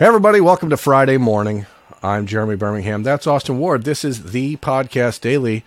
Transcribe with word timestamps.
Hey, 0.00 0.06
everybody, 0.06 0.40
welcome 0.40 0.70
to 0.70 0.78
Friday 0.78 1.18
morning. 1.18 1.66
I'm 2.02 2.24
Jeremy 2.24 2.56
Birmingham. 2.56 3.02
That's 3.02 3.26
Austin 3.26 3.58
Ward. 3.58 3.84
This 3.84 4.02
is 4.02 4.32
the 4.32 4.56
Podcast 4.56 5.20
Daily. 5.20 5.62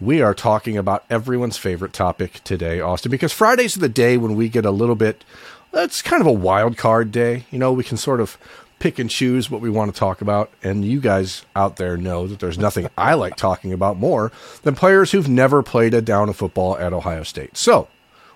We 0.00 0.22
are 0.22 0.32
talking 0.32 0.78
about 0.78 1.04
everyone's 1.10 1.58
favorite 1.58 1.92
topic 1.92 2.42
today, 2.42 2.80
Austin, 2.80 3.10
because 3.10 3.34
Fridays 3.34 3.76
are 3.76 3.80
the 3.80 3.90
day 3.90 4.16
when 4.16 4.34
we 4.34 4.48
get 4.48 4.64
a 4.64 4.70
little 4.70 4.94
bit, 4.94 5.26
it's 5.74 6.00
kind 6.00 6.22
of 6.22 6.26
a 6.26 6.32
wild 6.32 6.78
card 6.78 7.12
day. 7.12 7.44
You 7.50 7.58
know, 7.58 7.70
we 7.70 7.84
can 7.84 7.98
sort 7.98 8.22
of 8.22 8.38
pick 8.78 8.98
and 8.98 9.10
choose 9.10 9.50
what 9.50 9.60
we 9.60 9.68
want 9.68 9.92
to 9.92 9.98
talk 10.00 10.22
about. 10.22 10.50
And 10.62 10.82
you 10.82 10.98
guys 10.98 11.44
out 11.54 11.76
there 11.76 11.98
know 11.98 12.26
that 12.28 12.38
there's 12.38 12.56
nothing 12.56 12.88
I 12.96 13.12
like 13.12 13.36
talking 13.36 13.74
about 13.74 13.98
more 13.98 14.32
than 14.62 14.74
players 14.74 15.12
who've 15.12 15.28
never 15.28 15.62
played 15.62 15.92
a 15.92 16.00
down 16.00 16.30
of 16.30 16.36
football 16.36 16.78
at 16.78 16.94
Ohio 16.94 17.24
State. 17.24 17.58
So 17.58 17.88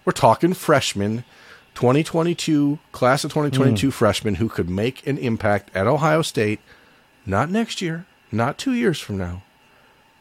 we're 0.05 0.13
talking 0.13 0.53
freshmen 0.53 1.25
2022 1.81 2.79
class 2.93 3.25
of 3.25 3.31
2022 3.31 3.89
mm. 3.89 3.93
freshmen 3.93 4.35
who 4.35 4.51
could 4.51 4.69
make 4.69 5.07
an 5.07 5.17
impact 5.17 5.75
at 5.75 5.87
Ohio 5.87 6.21
State, 6.21 6.61
not 7.25 7.49
next 7.49 7.81
year, 7.81 8.05
not 8.31 8.59
two 8.59 8.75
years 8.75 9.01
from 9.01 9.17
now, 9.17 9.43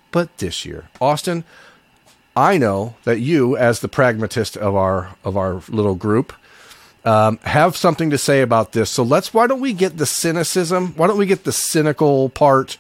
but 0.10 0.38
this 0.38 0.64
year. 0.64 0.88
Austin, 1.02 1.44
I 2.34 2.58
know 2.58 2.96
that 3.04 3.20
you, 3.20 3.58
as 3.58 3.82
the 3.82 3.90
pragmatist 3.90 4.56
of 4.56 4.74
our 4.74 5.18
of 5.26 5.36
our 5.36 5.62
little 5.68 5.96
group, 5.96 6.32
um, 7.04 7.40
have 7.44 7.76
something 7.76 8.10
to 8.10 8.18
say 8.18 8.42
about 8.42 8.72
this. 8.72 8.90
So 8.90 9.04
let's. 9.04 9.34
Why 9.34 9.46
don't 9.46 9.60
we 9.60 9.74
get 9.74 9.98
the 9.98 10.06
cynicism? 10.06 10.94
Why 10.96 11.08
don't 11.08 11.18
we 11.18 11.26
get 11.26 11.44
the 11.44 11.52
cynical 11.52 12.30
part 12.30 12.78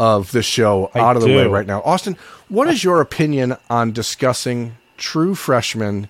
of 0.00 0.32
the 0.32 0.42
show 0.42 0.90
I 0.94 0.98
out 0.98 1.14
of 1.14 1.22
the 1.22 1.28
way 1.28 1.46
right 1.46 1.66
now, 1.66 1.80
Austin? 1.82 2.16
What 2.48 2.66
is 2.66 2.82
your 2.82 3.00
opinion 3.00 3.56
on 3.70 3.92
discussing 3.92 4.78
true 4.96 5.36
freshmen? 5.36 6.08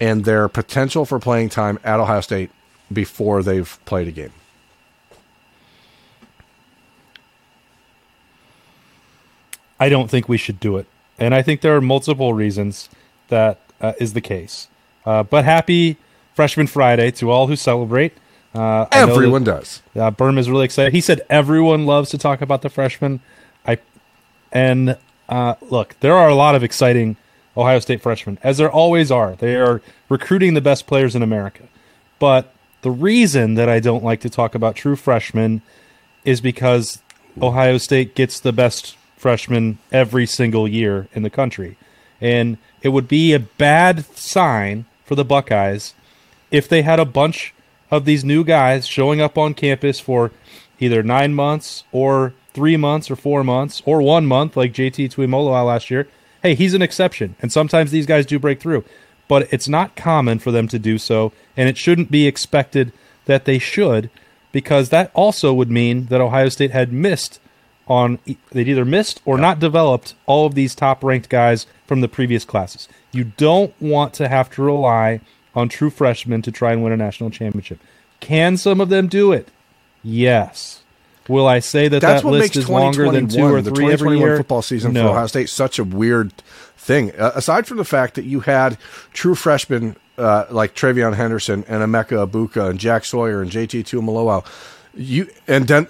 And 0.00 0.24
their 0.24 0.48
potential 0.48 1.04
for 1.04 1.18
playing 1.18 1.48
time 1.48 1.78
at 1.84 2.00
Ohio 2.00 2.20
State 2.20 2.50
before 2.92 3.42
they've 3.42 3.78
played 3.84 4.08
a 4.08 4.12
game. 4.12 4.32
I 9.78 9.88
don't 9.88 10.08
think 10.08 10.28
we 10.28 10.38
should 10.38 10.58
do 10.60 10.76
it. 10.76 10.86
And 11.18 11.34
I 11.34 11.42
think 11.42 11.60
there 11.60 11.76
are 11.76 11.80
multiple 11.80 12.34
reasons 12.34 12.88
that 13.28 13.60
uh, 13.80 13.92
is 13.98 14.12
the 14.12 14.20
case. 14.20 14.68
Uh, 15.04 15.22
but 15.22 15.44
happy 15.44 15.96
Freshman 16.34 16.66
Friday 16.66 17.10
to 17.12 17.30
all 17.30 17.46
who 17.46 17.56
celebrate. 17.56 18.12
Uh, 18.54 18.86
everyone 18.92 19.44
that, 19.44 19.58
does. 19.58 19.82
Uh, 19.94 20.10
Berm 20.10 20.38
is 20.38 20.48
really 20.48 20.64
excited. 20.64 20.92
He 20.92 21.00
said 21.00 21.20
everyone 21.28 21.84
loves 21.84 22.10
to 22.10 22.18
talk 22.18 22.40
about 22.40 22.62
the 22.62 22.70
freshmen. 22.70 23.20
I 23.66 23.78
and 24.50 24.96
uh, 25.28 25.54
look, 25.60 25.96
there 26.00 26.14
are 26.14 26.28
a 26.28 26.34
lot 26.34 26.54
of 26.54 26.62
exciting 26.62 27.16
Ohio 27.56 27.78
State 27.78 28.02
freshmen, 28.02 28.38
as 28.42 28.58
there 28.58 28.70
always 28.70 29.10
are. 29.10 29.34
They 29.36 29.56
are 29.56 29.80
recruiting 30.08 30.54
the 30.54 30.60
best 30.60 30.86
players 30.86 31.14
in 31.14 31.22
America. 31.22 31.64
But 32.18 32.52
the 32.82 32.90
reason 32.90 33.54
that 33.54 33.68
I 33.68 33.80
don't 33.80 34.04
like 34.04 34.20
to 34.20 34.30
talk 34.30 34.54
about 34.54 34.76
true 34.76 34.96
freshmen 34.96 35.62
is 36.24 36.40
because 36.40 37.02
Ohio 37.40 37.78
State 37.78 38.14
gets 38.14 38.40
the 38.40 38.52
best 38.52 38.96
freshmen 39.16 39.78
every 39.90 40.26
single 40.26 40.68
year 40.68 41.08
in 41.12 41.22
the 41.22 41.30
country. 41.30 41.76
And 42.20 42.58
it 42.82 42.90
would 42.90 43.08
be 43.08 43.32
a 43.32 43.40
bad 43.40 44.04
sign 44.16 44.84
for 45.04 45.14
the 45.14 45.24
Buckeyes 45.24 45.94
if 46.50 46.68
they 46.68 46.82
had 46.82 47.00
a 47.00 47.04
bunch 47.04 47.54
of 47.90 48.04
these 48.04 48.24
new 48.24 48.44
guys 48.44 48.86
showing 48.86 49.20
up 49.20 49.38
on 49.38 49.54
campus 49.54 50.00
for 50.00 50.32
either 50.78 51.02
nine 51.02 51.34
months 51.34 51.84
or 51.92 52.34
three 52.52 52.76
months 52.76 53.10
or 53.10 53.16
four 53.16 53.44
months 53.44 53.82
or 53.84 54.00
one 54.02 54.26
month, 54.26 54.56
like 54.56 54.72
JT 54.72 55.12
Tuimoloau 55.12 55.66
last 55.66 55.90
year, 55.90 56.08
hey, 56.42 56.54
he's 56.54 56.74
an 56.74 56.82
exception. 56.82 57.36
And 57.40 57.52
sometimes 57.52 57.90
these 57.90 58.06
guys 58.06 58.26
do 58.26 58.38
break 58.38 58.60
through. 58.60 58.84
But 59.28 59.52
it's 59.52 59.68
not 59.68 59.96
common 59.96 60.38
for 60.38 60.50
them 60.52 60.68
to 60.68 60.78
do 60.78 60.98
so. 60.98 61.32
And 61.56 61.68
it 61.68 61.76
shouldn't 61.76 62.10
be 62.10 62.26
expected 62.26 62.92
that 63.24 63.44
they 63.44 63.58
should, 63.58 64.08
because 64.52 64.88
that 64.90 65.10
also 65.14 65.52
would 65.52 65.70
mean 65.70 66.06
that 66.06 66.20
Ohio 66.20 66.48
State 66.48 66.70
had 66.70 66.92
missed 66.92 67.40
on, 67.88 68.18
they'd 68.50 68.68
either 68.68 68.84
missed 68.84 69.20
or 69.24 69.38
not 69.38 69.58
developed 69.58 70.14
all 70.26 70.46
of 70.46 70.54
these 70.54 70.74
top 70.74 71.02
ranked 71.04 71.28
guys 71.28 71.66
from 71.86 72.00
the 72.00 72.08
previous 72.08 72.44
classes. 72.44 72.88
You 73.12 73.24
don't 73.24 73.74
want 73.80 74.14
to 74.14 74.28
have 74.28 74.50
to 74.50 74.62
rely 74.62 75.20
on 75.54 75.68
true 75.68 75.90
freshmen 75.90 76.42
to 76.42 76.52
try 76.52 76.72
and 76.72 76.82
win 76.82 76.92
a 76.92 76.96
national 76.96 77.30
championship. 77.30 77.80
Can 78.20 78.56
some 78.56 78.80
of 78.80 78.88
them 78.88 79.08
do 79.08 79.32
it? 79.32 79.48
Yes. 80.02 80.82
Will 81.28 81.46
I 81.46 81.58
say 81.58 81.88
that 81.88 82.00
That's 82.00 82.22
that 82.22 82.28
list 82.28 82.56
is 82.56 82.68
longer 82.68 83.10
than 83.10 83.28
two 83.28 83.42
or 83.42 83.62
three 83.62 83.92
every 83.92 84.18
year? 84.18 84.36
football 84.36 84.62
season 84.62 84.92
no. 84.92 85.04
for 85.04 85.08
Ohio 85.10 85.26
State 85.26 85.48
such 85.48 85.78
a 85.78 85.84
weird 85.84 86.32
thing. 86.76 87.12
Uh, 87.18 87.32
aside 87.34 87.66
from 87.66 87.78
the 87.78 87.84
fact 87.84 88.14
that 88.14 88.24
you 88.24 88.40
had 88.40 88.78
true 89.12 89.34
freshmen 89.34 89.96
uh, 90.18 90.46
like 90.50 90.74
TreVeyon 90.74 91.14
Henderson 91.14 91.64
and 91.68 91.82
Emeka 91.82 92.26
Egbuka 92.26 92.70
and 92.70 92.78
Jack 92.78 93.04
Sawyer 93.04 93.42
and 93.42 93.50
JT 93.50 93.84
Tuimoloau, 93.84 94.44
you 94.94 95.28
and 95.46 95.66
Den- 95.66 95.88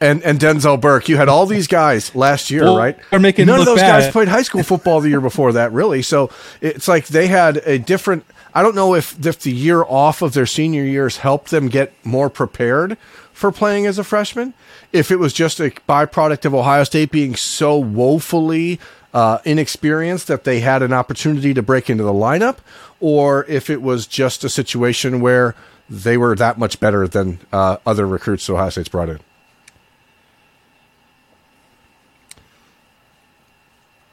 and 0.00 0.22
and 0.22 0.38
Denzel 0.38 0.80
Burke. 0.80 1.08
You 1.08 1.16
had 1.16 1.28
all 1.28 1.46
these 1.46 1.66
guys 1.66 2.14
last 2.14 2.50
year, 2.50 2.64
well, 2.64 2.76
right? 2.78 2.98
making 3.18 3.46
None 3.46 3.60
of 3.60 3.66
those 3.66 3.80
bad. 3.80 4.02
guys 4.02 4.12
played 4.12 4.28
high 4.28 4.42
school 4.42 4.62
football 4.62 5.00
the 5.00 5.08
year 5.08 5.20
before 5.20 5.52
that, 5.52 5.72
really. 5.72 6.02
So 6.02 6.30
it's 6.60 6.88
like 6.88 7.06
they 7.08 7.26
had 7.26 7.58
a 7.64 7.78
different. 7.78 8.24
I 8.54 8.62
don't 8.62 8.74
know 8.74 8.94
if 8.94 9.24
if 9.24 9.40
the 9.40 9.52
year 9.52 9.84
off 9.84 10.22
of 10.22 10.32
their 10.32 10.46
senior 10.46 10.84
years 10.84 11.18
helped 11.18 11.50
them 11.50 11.68
get 11.68 11.92
more 12.04 12.28
prepared 12.28 12.98
for 13.32 13.52
playing 13.52 13.86
as 13.86 13.98
a 13.98 14.04
freshman. 14.04 14.54
If 14.92 15.10
it 15.10 15.16
was 15.16 15.32
just 15.32 15.60
a 15.60 15.70
byproduct 15.88 16.44
of 16.44 16.54
Ohio 16.54 16.84
State 16.84 17.10
being 17.10 17.36
so 17.36 17.78
woefully 17.78 18.80
uh, 19.14 19.38
inexperienced 19.44 20.26
that 20.28 20.44
they 20.44 20.60
had 20.60 20.82
an 20.82 20.92
opportunity 20.92 21.54
to 21.54 21.62
break 21.62 21.88
into 21.88 22.04
the 22.04 22.12
lineup, 22.12 22.58
or 23.00 23.44
if 23.46 23.70
it 23.70 23.82
was 23.82 24.06
just 24.06 24.44
a 24.44 24.48
situation 24.48 25.20
where 25.20 25.54
they 25.88 26.16
were 26.16 26.36
that 26.36 26.58
much 26.58 26.78
better 26.78 27.08
than 27.08 27.40
uh, 27.52 27.78
other 27.84 28.06
recruits 28.06 28.48
Ohio 28.48 28.70
State's 28.70 28.88
brought 28.88 29.08
in. 29.08 29.20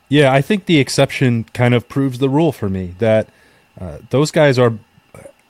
Yeah, 0.09 0.31
I 0.31 0.41
think 0.41 0.65
the 0.65 0.79
exception 0.79 1.43
kind 1.53 1.73
of 1.73 1.89
proves 1.89 2.19
the 2.19 2.29
rule 2.29 2.51
for 2.51 2.69
me 2.69 2.95
that 2.99 3.29
uh, 3.79 3.99
those 4.09 4.31
guys 4.31 4.57
are 4.57 4.73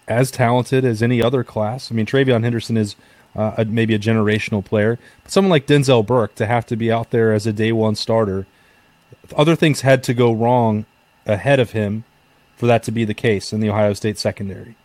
as 0.07 0.31
talented 0.31 0.85
as 0.85 1.03
any 1.03 1.21
other 1.21 1.43
class. 1.43 1.91
I 1.91 1.95
mean, 1.95 2.05
TreVeyon 2.05 2.43
Henderson 2.43 2.77
is 2.77 2.95
uh, 3.35 3.53
a, 3.57 3.65
maybe 3.65 3.93
a 3.93 3.99
generational 3.99 4.63
player. 4.63 4.97
But 5.23 5.31
someone 5.31 5.49
like 5.49 5.67
Denzel 5.67 6.05
Burke 6.05 6.35
to 6.35 6.45
have 6.45 6.65
to 6.67 6.75
be 6.75 6.91
out 6.91 7.11
there 7.11 7.33
as 7.33 7.45
a 7.45 7.53
day 7.53 7.71
one 7.71 7.95
starter, 7.95 8.47
other 9.35 9.55
things 9.55 9.81
had 9.81 10.03
to 10.03 10.13
go 10.13 10.31
wrong 10.31 10.85
ahead 11.25 11.59
of 11.59 11.71
him 11.71 12.05
for 12.55 12.65
that 12.67 12.83
to 12.83 12.91
be 12.91 13.05
the 13.05 13.13
case 13.13 13.53
in 13.53 13.59
the 13.59 13.69
Ohio 13.69 13.93
State 13.93 14.17
secondary. 14.17 14.75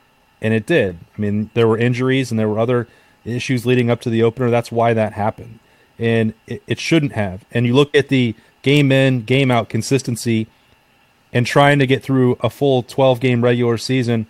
And 0.40 0.52
it 0.52 0.66
did. 0.66 0.98
I 1.16 1.20
mean, 1.20 1.50
there 1.54 1.68
were 1.68 1.78
injuries 1.78 2.30
and 2.30 2.38
there 2.38 2.48
were 2.48 2.58
other 2.58 2.88
issues 3.24 3.64
leading 3.64 3.90
up 3.90 4.00
to 4.02 4.10
the 4.10 4.22
opener. 4.22 4.50
That's 4.50 4.72
why 4.72 4.92
that 4.92 5.12
happened. 5.12 5.60
And 5.98 6.34
it, 6.46 6.62
it 6.66 6.80
shouldn't 6.80 7.12
have. 7.12 7.44
And 7.52 7.64
you 7.64 7.74
look 7.74 7.94
at 7.94 8.08
the 8.08 8.34
game 8.62 8.90
in, 8.90 9.22
game 9.22 9.50
out 9.50 9.68
consistency 9.68 10.48
and 11.32 11.46
trying 11.46 11.78
to 11.78 11.86
get 11.86 12.02
through 12.02 12.36
a 12.40 12.50
full 12.50 12.82
12 12.82 13.20
game 13.20 13.42
regular 13.42 13.78
season. 13.78 14.26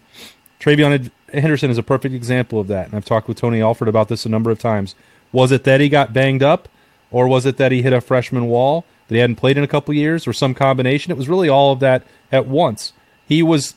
TreVeyon 0.61 1.11
Henderson 1.33 1.71
is 1.71 1.79
a 1.79 1.83
perfect 1.83 2.15
example 2.15 2.61
of 2.61 2.69
that. 2.69 2.87
And 2.87 2.95
I've 2.95 3.05
talked 3.05 3.29
with 3.29 3.39
Tony 3.39 3.61
Alford 3.61 3.89
about 3.89 4.09
this 4.09 4.27
a 4.27 4.29
number 4.29 4.51
of 4.51 4.59
times. 4.59 4.95
Was 5.33 5.51
it 5.51 5.65
that 5.65 5.81
he 5.81 5.89
got 5.89 6.13
banged 6.13 6.43
up, 6.43 6.69
or 7.11 7.27
was 7.27 7.47
it 7.47 7.57
that 7.57 7.73
he 7.73 7.83
hit 7.83 7.93
a 7.93 8.01
freshman 8.01 8.47
wall 8.47 8.85
that 9.09 9.15
he 9.15 9.21
hadn't 9.21 9.37
played 9.37 9.57
in 9.57 9.65
a 9.65 9.69
couple 9.69 9.95
years, 9.95 10.27
or 10.27 10.33
some 10.33 10.55
combination? 10.55 11.11
It 11.11 11.17
was 11.17 11.29
really 11.29 11.49
all 11.49 11.73
of 11.73 11.81
that 11.81 12.05
at 12.31 12.47
once. 12.47 12.93
He 13.27 13.43
was. 13.43 13.75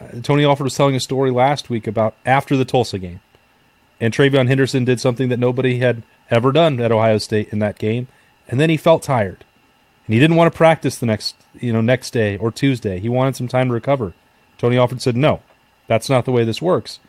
Uh, 0.00 0.20
Tony 0.22 0.44
Alford 0.44 0.64
was 0.64 0.76
telling 0.76 0.96
a 0.96 1.00
story 1.00 1.30
last 1.30 1.70
week 1.70 1.86
about 1.86 2.14
after 2.26 2.56
the 2.56 2.64
Tulsa 2.64 2.98
game, 2.98 3.20
and 4.00 4.12
TreVeyon 4.12 4.48
Henderson 4.48 4.84
did 4.84 5.00
something 5.00 5.28
that 5.28 5.38
nobody 5.38 5.78
had 5.78 6.02
ever 6.30 6.52
done 6.52 6.80
at 6.80 6.92
Ohio 6.92 7.18
State 7.18 7.50
in 7.50 7.60
that 7.60 7.78
game, 7.78 8.08
and 8.48 8.58
then 8.58 8.70
he 8.70 8.76
felt 8.76 9.02
tired, 9.02 9.44
and 10.06 10.14
he 10.14 10.20
didn't 10.20 10.36
want 10.36 10.52
to 10.52 10.56
practice 10.56 10.96
the 10.98 11.06
next 11.06 11.36
you 11.54 11.72
know 11.72 11.80
next 11.80 12.12
day 12.12 12.36
or 12.36 12.50
Tuesday. 12.50 12.98
He 12.98 13.08
wanted 13.08 13.36
some 13.36 13.48
time 13.48 13.68
to 13.68 13.74
recover. 13.74 14.14
Tony 14.58 14.76
Alford 14.76 15.00
said, 15.00 15.16
"No, 15.16 15.40
that's 15.90 16.08
not 16.08 16.24
the 16.24 16.30
way 16.30 16.44
this 16.44 16.62
works. 16.62 17.00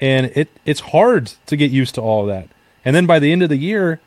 And 0.00 0.32
it 0.34 0.48
it's 0.64 0.80
hard 0.80 1.34
to 1.46 1.56
get 1.56 1.70
used 1.70 1.94
to 1.94 2.00
all 2.00 2.22
of 2.22 2.26
that. 2.26 2.48
And 2.84 2.94
then 2.94 3.06
by 3.06 3.20
the 3.20 3.30
end 3.30 3.44
of 3.44 3.48
the 3.48 3.56
year, 3.56 4.00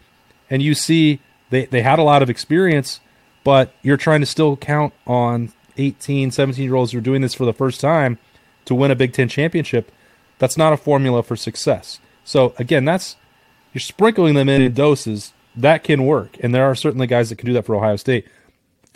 and 0.49 0.61
you 0.61 0.75
see 0.75 1.21
they, 1.49 1.63
they 1.65 1.81
had 1.81 1.97
a 1.97 2.03
lot 2.03 2.21
of 2.21 2.29
experience, 2.29 2.99
but 3.45 3.73
you're 3.81 3.95
trying 3.95 4.19
to 4.19 4.25
still 4.25 4.57
count 4.57 4.93
on 5.07 5.53
18, 5.77 6.31
17 6.31 6.61
year 6.61 6.75
olds 6.75 6.91
who 6.91 6.97
are 6.97 7.01
doing 7.01 7.21
this 7.21 7.33
for 7.33 7.45
the 7.45 7.53
first 7.53 7.79
time 7.79 8.17
to 8.65 8.75
win 8.75 8.91
a 8.91 8.95
Big 8.95 9.13
Ten 9.13 9.29
championship. 9.29 9.93
That's 10.39 10.57
not 10.57 10.73
a 10.73 10.77
formula 10.77 11.23
for 11.23 11.37
success. 11.37 12.01
So 12.25 12.53
again, 12.59 12.83
that's 12.83 13.15
you're 13.73 13.79
sprinkling 13.79 14.35
them 14.35 14.49
in 14.49 14.61
in 14.61 14.73
doses. 14.73 15.31
That 15.57 15.83
can 15.83 16.05
work. 16.05 16.37
And 16.39 16.53
there 16.53 16.63
are 16.63 16.75
certainly 16.75 17.07
guys 17.07 17.29
that 17.29 17.37
can 17.37 17.47
do 17.47 17.53
that 17.53 17.65
for 17.65 17.75
Ohio 17.75 17.95
State. 17.95 18.27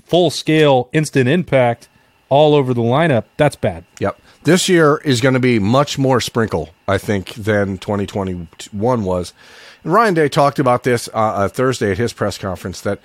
Full 0.05 0.29
scale, 0.29 0.89
instant 0.93 1.27
impact 1.27 1.89
all 2.29 2.55
over 2.55 2.73
the 2.73 2.81
lineup, 2.81 3.25
that's 3.35 3.57
bad. 3.57 3.83
Yep. 3.99 4.17
This 4.43 4.69
year 4.69 5.01
is 5.03 5.19
going 5.19 5.33
to 5.33 5.39
be 5.39 5.59
much 5.59 5.97
more 5.99 6.21
sprinkle, 6.21 6.69
I 6.87 6.97
think, 6.97 7.33
than 7.33 7.77
2021 7.77 9.03
was. 9.03 9.33
And 9.83 9.91
Ryan 9.91 10.13
Day 10.13 10.29
talked 10.29 10.57
about 10.57 10.83
this 10.83 11.09
uh, 11.09 11.17
uh, 11.17 11.47
Thursday 11.49 11.91
at 11.91 11.97
his 11.97 12.13
press 12.13 12.37
conference 12.37 12.79
that 12.81 12.99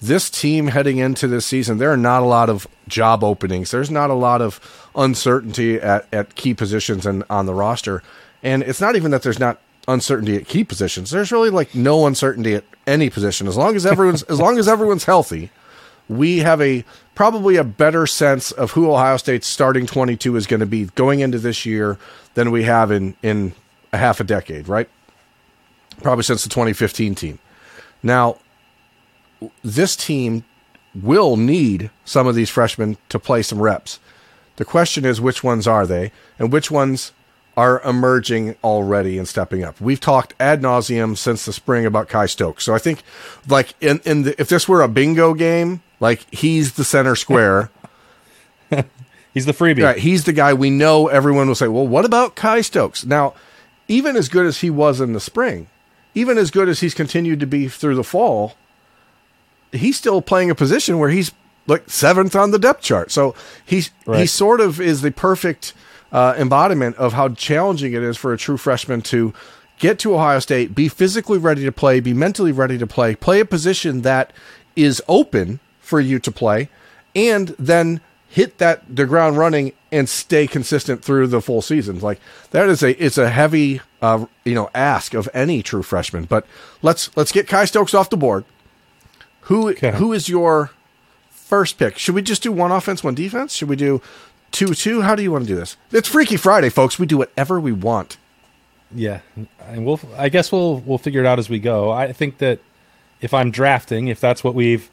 this 0.00 0.28
team 0.28 0.66
heading 0.68 0.98
into 0.98 1.26
this 1.26 1.46
season, 1.46 1.78
there 1.78 1.90
are 1.90 1.96
not 1.96 2.22
a 2.22 2.26
lot 2.26 2.50
of 2.50 2.66
job 2.86 3.24
openings. 3.24 3.70
There's 3.70 3.90
not 3.90 4.10
a 4.10 4.14
lot 4.14 4.42
of 4.42 4.60
uncertainty 4.94 5.76
at, 5.76 6.06
at 6.12 6.34
key 6.34 6.52
positions 6.52 7.06
and 7.06 7.24
on 7.30 7.46
the 7.46 7.54
roster. 7.54 8.02
And 8.42 8.62
it's 8.62 8.80
not 8.80 8.94
even 8.94 9.10
that 9.10 9.22
there's 9.22 9.38
not 9.40 9.58
uncertainty 9.88 10.36
at 10.36 10.46
key 10.46 10.64
positions. 10.64 11.10
There's 11.10 11.32
really 11.32 11.50
like 11.50 11.74
no 11.74 12.06
uncertainty 12.06 12.54
at 12.54 12.64
any 12.86 13.10
position 13.10 13.46
as 13.46 13.56
long 13.56 13.76
as 13.76 13.86
everyone's 13.86 14.22
as 14.24 14.40
long 14.40 14.58
as 14.58 14.68
everyone's 14.68 15.04
healthy. 15.04 15.50
We 16.08 16.38
have 16.38 16.60
a 16.60 16.84
probably 17.14 17.56
a 17.56 17.64
better 17.64 18.06
sense 18.06 18.52
of 18.52 18.72
who 18.72 18.90
Ohio 18.92 19.16
State's 19.16 19.46
starting 19.46 19.86
22 19.86 20.36
is 20.36 20.46
going 20.46 20.60
to 20.60 20.66
be 20.66 20.84
going 20.94 21.20
into 21.20 21.38
this 21.38 21.66
year 21.66 21.98
than 22.34 22.50
we 22.50 22.64
have 22.64 22.90
in 22.90 23.16
in 23.22 23.54
a 23.92 23.98
half 23.98 24.20
a 24.20 24.24
decade, 24.24 24.68
right? 24.68 24.88
Probably 26.02 26.22
since 26.22 26.42
the 26.42 26.50
2015 26.50 27.14
team. 27.14 27.38
Now, 28.02 28.38
this 29.62 29.96
team 29.96 30.44
will 30.94 31.36
need 31.36 31.90
some 32.04 32.26
of 32.26 32.34
these 32.34 32.50
freshmen 32.50 32.96
to 33.08 33.18
play 33.18 33.42
some 33.42 33.60
reps. 33.60 33.98
The 34.56 34.64
question 34.64 35.04
is 35.04 35.20
which 35.20 35.44
ones 35.44 35.66
are 35.66 35.86
they 35.86 36.12
and 36.38 36.52
which 36.52 36.70
ones 36.70 37.12
are 37.56 37.80
emerging 37.82 38.56
already 38.62 39.18
and 39.18 39.26
stepping 39.26 39.64
up. 39.64 39.80
We've 39.80 40.00
talked 40.00 40.34
ad 40.38 40.60
nauseum 40.60 41.16
since 41.16 41.46
the 41.46 41.52
spring 41.52 41.86
about 41.86 42.08
Kye 42.08 42.26
Stokes. 42.26 42.64
So 42.64 42.74
I 42.74 42.78
think 42.78 43.02
like 43.48 43.74
in, 43.80 44.00
in 44.04 44.22
the, 44.22 44.40
if 44.40 44.48
this 44.48 44.68
were 44.68 44.82
a 44.82 44.88
bingo 44.88 45.32
game, 45.32 45.82
like 45.98 46.26
he's 46.34 46.74
the 46.74 46.84
center 46.84 47.16
square. 47.16 47.70
he's 49.32 49.46
the 49.46 49.52
freebie. 49.52 49.82
Right, 49.82 49.98
he's 49.98 50.24
the 50.24 50.34
guy 50.34 50.52
we 50.52 50.68
know 50.68 51.08
everyone 51.08 51.48
will 51.48 51.54
say, 51.54 51.68
well, 51.68 51.86
what 51.86 52.04
about 52.04 52.36
Kye 52.36 52.60
Stokes? 52.60 53.06
Now, 53.06 53.34
even 53.88 54.16
as 54.16 54.28
good 54.28 54.46
as 54.46 54.60
he 54.60 54.68
was 54.68 55.00
in 55.00 55.14
the 55.14 55.20
spring, 55.20 55.68
even 56.14 56.36
as 56.36 56.50
good 56.50 56.68
as 56.68 56.80
he's 56.80 56.94
continued 56.94 57.40
to 57.40 57.46
be 57.46 57.68
through 57.68 57.94
the 57.94 58.04
fall, 58.04 58.54
he's 59.72 59.96
still 59.96 60.20
playing 60.20 60.50
a 60.50 60.54
position 60.54 60.98
where 60.98 61.10
he's 61.10 61.32
like 61.66 61.88
seventh 61.88 62.36
on 62.36 62.50
the 62.50 62.58
depth 62.58 62.82
chart. 62.82 63.10
So 63.10 63.34
he's 63.64 63.90
right. 64.04 64.20
he 64.20 64.26
sort 64.26 64.60
of 64.60 64.80
is 64.80 65.02
the 65.02 65.10
perfect 65.10 65.72
uh, 66.16 66.34
embodiment 66.38 66.96
of 66.96 67.12
how 67.12 67.28
challenging 67.28 67.92
it 67.92 68.02
is 68.02 68.16
for 68.16 68.32
a 68.32 68.38
true 68.38 68.56
freshman 68.56 69.02
to 69.02 69.34
get 69.78 69.98
to 69.98 70.14
Ohio 70.14 70.38
State, 70.38 70.74
be 70.74 70.88
physically 70.88 71.36
ready 71.36 71.62
to 71.62 71.70
play, 71.70 72.00
be 72.00 72.14
mentally 72.14 72.52
ready 72.52 72.78
to 72.78 72.86
play, 72.86 73.14
play 73.14 73.38
a 73.38 73.44
position 73.44 74.00
that 74.00 74.32
is 74.74 75.02
open 75.08 75.60
for 75.78 76.00
you 76.00 76.18
to 76.18 76.32
play, 76.32 76.70
and 77.14 77.48
then 77.58 78.00
hit 78.30 78.56
that 78.56 78.82
the 78.88 79.04
ground 79.04 79.36
running 79.36 79.72
and 79.92 80.08
stay 80.08 80.46
consistent 80.46 81.04
through 81.04 81.26
the 81.26 81.42
full 81.42 81.60
season. 81.60 82.00
Like 82.00 82.18
that 82.50 82.66
is 82.70 82.82
a 82.82 82.92
it's 83.02 83.18
a 83.18 83.28
heavy 83.28 83.82
uh, 84.00 84.24
you 84.42 84.54
know 84.54 84.70
ask 84.74 85.12
of 85.12 85.28
any 85.34 85.62
true 85.62 85.82
freshman. 85.82 86.24
But 86.24 86.46
let's 86.80 87.14
let's 87.14 87.30
get 87.30 87.46
Kye 87.46 87.66
Stokes 87.66 87.92
off 87.92 88.08
the 88.08 88.16
board. 88.16 88.46
Who 89.42 89.68
okay. 89.68 89.92
who 89.92 90.14
is 90.14 90.30
your 90.30 90.70
first 91.28 91.76
pick? 91.76 91.98
Should 91.98 92.14
we 92.14 92.22
just 92.22 92.42
do 92.42 92.52
one 92.52 92.72
offense, 92.72 93.04
one 93.04 93.14
defense? 93.14 93.52
Should 93.52 93.68
we 93.68 93.76
do 93.76 94.00
two 94.50 94.74
two? 94.74 95.02
How 95.02 95.14
do 95.14 95.22
you 95.22 95.32
want 95.32 95.44
to 95.44 95.48
do 95.48 95.56
this? 95.56 95.76
It's 95.92 96.08
Freaky 96.08 96.36
Friday, 96.36 96.68
folks. 96.68 96.98
We 96.98 97.06
do 97.06 97.18
whatever 97.18 97.60
we 97.60 97.72
want. 97.72 98.16
Yeah, 98.94 99.20
and 99.60 99.84
we'll. 99.84 100.00
I 100.16 100.28
guess 100.28 100.52
we'll 100.52 100.78
we'll 100.80 100.98
figure 100.98 101.20
it 101.20 101.26
out 101.26 101.38
as 101.38 101.48
we 101.48 101.58
go. 101.58 101.90
I 101.90 102.12
think 102.12 102.38
that 102.38 102.60
if 103.20 103.34
I'm 103.34 103.50
drafting, 103.50 104.08
if 104.08 104.20
that's 104.20 104.44
what 104.44 104.54
we've 104.54 104.90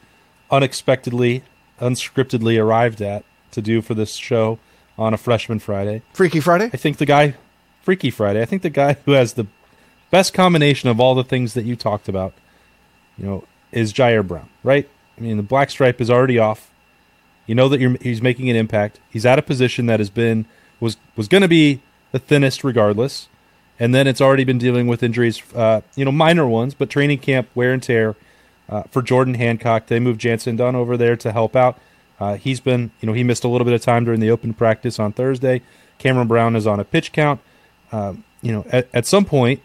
unexpectedly, 0.50 1.44
unscriptedly 1.80 2.62
arrived 2.62 3.02
at 3.02 3.24
to 3.52 3.62
do 3.62 3.82
for 3.82 3.94
this 3.94 4.16
show 4.16 4.60
on 4.98 5.14
a 5.14 5.18
freshman 5.18 5.60
Friday, 5.60 6.02
Freaky 6.14 6.40
Friday. 6.40 6.70
I 6.74 6.78
think 6.78 6.98
the 6.98 7.06
guy, 7.06 7.36
Freaky 7.82 8.10
Friday. 8.10 8.42
I 8.42 8.46
think 8.46 8.62
the 8.62 8.70
guy 8.70 8.98
who 9.06 9.12
has 9.12 9.34
the 9.34 9.48
best 10.12 10.34
combination 10.34 10.90
of 10.90 11.00
all 11.00 11.16
the 11.16 11.24
things 11.24 11.54
that 11.56 11.66
you 11.66 11.76
talked 11.76 12.08
about, 12.08 12.34
you 13.18 13.26
know, 13.26 13.44
is 13.72 13.94
Jyaire 13.94 14.28
Brown, 14.28 14.50
right? 14.64 14.88
I 15.18 15.22
mean, 15.22 15.38
the 15.38 15.44
black 15.44 15.70
stripe 15.70 16.00
is 16.02 16.10
already 16.10 16.40
off. 16.40 16.72
You 17.46 17.56
know 17.56 17.68
that 17.70 18.02
he's 18.02 18.22
making 18.22 18.50
an 18.50 18.56
impact. 18.56 19.00
He's 19.10 19.26
at 19.26 19.38
a 19.38 19.42
position 19.42 19.86
that 19.88 20.00
has 20.00 20.10
been 20.10 20.46
was 20.80 20.98
was 21.16 21.28
going 21.28 21.42
to 21.42 21.48
be 21.48 21.82
the 22.12 22.20
thinnest 22.20 22.64
regardless, 22.64 23.28
and 23.80 23.94
then 23.94 24.08
it's 24.08 24.22
already 24.22 24.44
been 24.44 24.58
dealing 24.58 24.88
with 24.88 25.04
injuries, 25.04 25.42
uh, 25.56 25.82
you 25.96 26.06
know, 26.06 26.12
minor 26.12 26.48
ones, 26.48 26.74
but 26.74 26.90
training 26.90 27.20
camp 27.20 27.50
wear 27.56 27.74
and 27.74 27.84
tear. 27.84 28.16
Uh, 28.70 28.84
for 28.84 29.02
Jordan 29.02 29.34
Hancock, 29.34 29.88
they 29.88 30.00
moved 30.00 30.22
Jantzen 30.22 30.58
Dunn 30.58 30.76
over 30.76 30.96
there 30.96 31.18
to 31.18 31.32
help 31.34 31.56
out. 31.56 31.78
Uh, 32.20 32.38
he's 32.38 32.62
been, 32.62 32.92
you 33.02 33.08
know, 33.08 33.14
he 33.14 33.24
missed 33.24 33.44
a 33.44 33.48
little 33.50 33.66
bit 33.66 33.74
of 33.74 33.82
time 33.82 34.06
during 34.06 34.22
the 34.22 34.32
open 34.32 34.54
practice 34.54 35.00
on 35.00 35.12
Thursday. 35.12 35.62
Cameron 35.98 36.28
Brown 36.28 36.56
is 36.56 36.66
on 36.66 36.80
a 36.80 36.86
pitch 36.86 37.12
count. 37.12 37.42
Um, 37.92 38.24
you 38.42 38.54
know, 38.54 38.66
at, 38.70 38.88
at 38.94 39.06
some 39.06 39.26
point, 39.26 39.62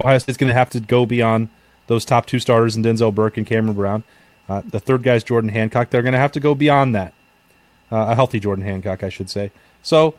Ohio 0.00 0.18
State's 0.18 0.38
going 0.38 0.48
to 0.48 0.54
have 0.54 0.70
to 0.70 0.80
go 0.80 1.04
beyond 1.04 1.50
those 1.86 2.04
top 2.04 2.26
two 2.26 2.38
starters 2.38 2.76
in 2.76 2.82
Denzel 2.82 3.14
Burke 3.14 3.36
and 3.36 3.46
Cameron 3.46 3.74
Brown. 3.74 4.04
Uh, 4.48 4.62
the 4.64 4.80
third 4.80 5.02
guy's 5.02 5.22
Jordan 5.22 5.50
Hancock. 5.50 5.90
They're 5.90 6.02
going 6.02 6.12
to 6.12 6.18
have 6.18 6.32
to 6.32 6.40
go 6.40 6.54
beyond 6.54 6.94
that. 6.94 7.12
Uh, 7.90 8.08
a 8.10 8.14
healthy 8.14 8.38
Jordan 8.38 8.64
Hancock, 8.64 9.02
I 9.02 9.08
should 9.08 9.30
say. 9.30 9.50
So, 9.82 10.14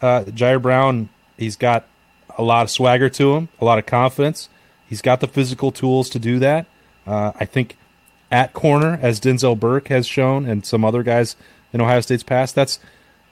uh, 0.00 0.24
Jyaire 0.24 0.60
Brown, 0.60 1.08
he's 1.36 1.56
got 1.56 1.86
a 2.36 2.42
lot 2.42 2.64
of 2.64 2.70
swagger 2.70 3.08
to 3.10 3.34
him, 3.34 3.48
a 3.60 3.64
lot 3.64 3.78
of 3.78 3.86
confidence. 3.86 4.48
He's 4.88 5.02
got 5.02 5.20
the 5.20 5.28
physical 5.28 5.70
tools 5.70 6.10
to 6.10 6.18
do 6.18 6.38
that. 6.40 6.66
Uh, 7.06 7.32
I 7.38 7.44
think 7.44 7.76
at 8.30 8.52
corner, 8.52 8.98
as 9.00 9.20
Denzel 9.20 9.58
Burke 9.58 9.88
has 9.88 10.06
shown, 10.06 10.46
and 10.46 10.64
some 10.64 10.84
other 10.84 11.02
guys 11.02 11.36
in 11.72 11.80
Ohio 11.80 12.00
State's 12.00 12.22
past, 12.22 12.54
that's 12.54 12.80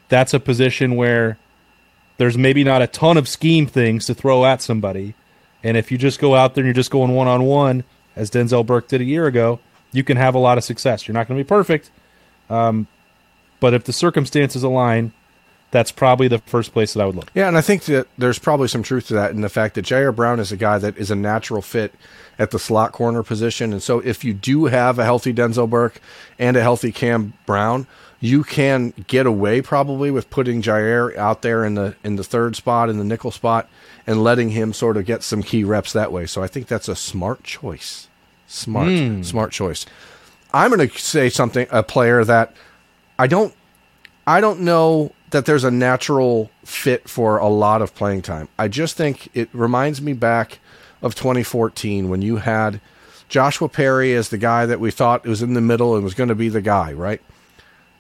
that's 0.09 0.35
a 0.35 0.41
position 0.41 0.97
where 0.97 1.39
there's 2.19 2.37
maybe 2.37 2.65
not 2.65 2.83
a 2.83 2.87
ton 2.87 3.17
of 3.17 3.29
scheme 3.29 3.67
things 3.67 4.07
to 4.07 4.15
throw 4.15 4.45
at 4.45 4.61
somebody, 4.61 5.15
and 5.63 5.77
if 5.77 5.91
you 5.91 5.99
just 5.99 6.21
go 6.21 6.35
out 6.35 6.55
there 6.55 6.63
and 6.63 6.67
you're 6.67 6.75
just 6.75 6.91
going 6.91 7.15
one 7.15 7.29
on 7.29 7.45
one, 7.45 7.85
as 8.17 8.31
Denzel 8.31 8.65
Burke 8.65 8.89
did 8.89 9.01
a 9.01 9.05
year 9.05 9.27
ago, 9.27 9.61
you 9.93 10.05
can 10.05 10.17
have 10.17 10.35
a 10.35 10.39
lot 10.39 10.59
of 10.59 10.65
success. 10.65 11.09
You're 11.09 11.15
not 11.15 11.29
going 11.29 11.39
to 11.39 11.45
be 11.45 11.49
perfect, 11.49 11.91
um, 12.49 12.87
but 13.61 13.75
if 13.75 13.85
the 13.85 13.93
circumstances 13.93 14.63
align, 14.63 15.13
that's 15.71 15.93
probably 15.93 16.29
the 16.29 16.39
first 16.39 16.73
place 16.73 16.95
that 16.95 17.03
I 17.03 17.07
would 17.07 17.15
look. 17.15 17.31
Yeah, 17.35 17.47
and 17.47 17.57
I 17.57 17.61
think 17.61 17.85
that 17.85 18.09
there's 18.19 18.39
probably 18.39 18.69
some 18.69 18.83
truth 18.83 19.09
to 19.09 19.15
that 19.15 19.31
in 19.31 19.41
the 19.41 19.49
fact 19.49 19.77
that 19.77 19.85
Jyaire 19.85 20.15
Brown 20.15 20.41
is 20.41 20.51
a 20.51 20.57
guy 20.57 20.79
that 20.79 20.97
is 20.99 21.11
a 21.11 21.17
natural 21.17 21.63
fit 21.63 21.95
at 22.39 22.51
the 22.51 22.59
slot 22.59 22.93
corner 22.93 23.23
position. 23.23 23.73
And 23.73 23.83
so 23.83 24.01
if 24.01 24.25
you 24.25 24.35
do 24.35 24.65
have 24.65 24.99
a 24.99 25.05
healthy 25.05 25.33
Denzel 25.33 25.71
Burke 25.71 26.01
and 26.39 26.57
a 26.57 26.63
healthy 26.63 26.91
Cam 26.91 27.35
Brown, 27.47 27.87
you 28.19 28.43
can 28.43 28.93
get 29.07 29.27
away 29.27 29.63
probably 29.63 30.11
with 30.11 30.29
putting 30.29 30.61
Jyaire 30.61 31.17
out 31.17 31.43
there 31.43 31.65
in 31.65 31.75
the 31.75 31.95
in 32.03 32.17
the 32.17 32.25
third 32.25 32.57
spot 32.57 32.91
in 32.91 32.99
the 32.99 33.05
nickel 33.05 33.31
spot 33.31 33.69
and 34.07 34.23
letting 34.23 34.51
him 34.51 34.73
sort 34.73 34.97
of 34.97 35.07
get 35.07 35.23
some 35.23 35.43
key 35.43 35.65
reps 35.65 35.93
that 35.93 36.13
way. 36.13 36.27
So 36.27 36.43
I 36.43 36.47
think 36.47 36.67
that's 36.67 36.89
a 36.89 36.97
smart 36.97 37.45
choice. 37.45 38.09
Smart, 38.47 38.89
mm. 38.89 39.25
smart 39.25 39.53
choice. 39.53 39.87
I'm 40.53 40.75
going 40.75 40.89
to 40.89 40.99
say 40.99 41.31
something 41.31 41.67
a 41.71 41.83
player 41.83 42.25
that 42.25 42.53
I 43.21 43.27
don't 43.27 43.55
I 44.27 44.41
don't 44.41 44.61
know 44.61 45.13
that 45.29 45.45
there's 45.45 45.65
a 45.65 45.71
natural 45.71 46.51
fit 46.65 47.07
for 47.07 47.37
a 47.37 47.49
lot 47.49 47.83
of 47.83 47.95
playing 47.95 48.23
time. 48.23 48.49
I 48.59 48.69
just 48.69 48.97
think 48.97 49.29
it 49.35 49.51
reminds 49.53 50.01
me 50.01 50.15
back 50.15 50.59
of 51.03 51.15
2014 51.15 52.09
when 52.09 52.23
you 52.23 52.39
had 52.39 52.81
Joshua 53.29 53.69
Perry 53.69 54.15
as 54.15 54.31
the 54.31 54.39
guy 54.39 54.65
that 54.65 54.81
we 54.81 54.91
thought 54.91 55.27
was 55.27 55.43
in 55.43 55.53
the 55.53 55.61
middle 55.61 55.95
and 55.95 56.03
was 56.03 56.15
going 56.15 56.31
to 56.31 56.35
be 56.35 56.49
the 56.49 56.63
guy, 56.63 56.95
right? 56.95 57.21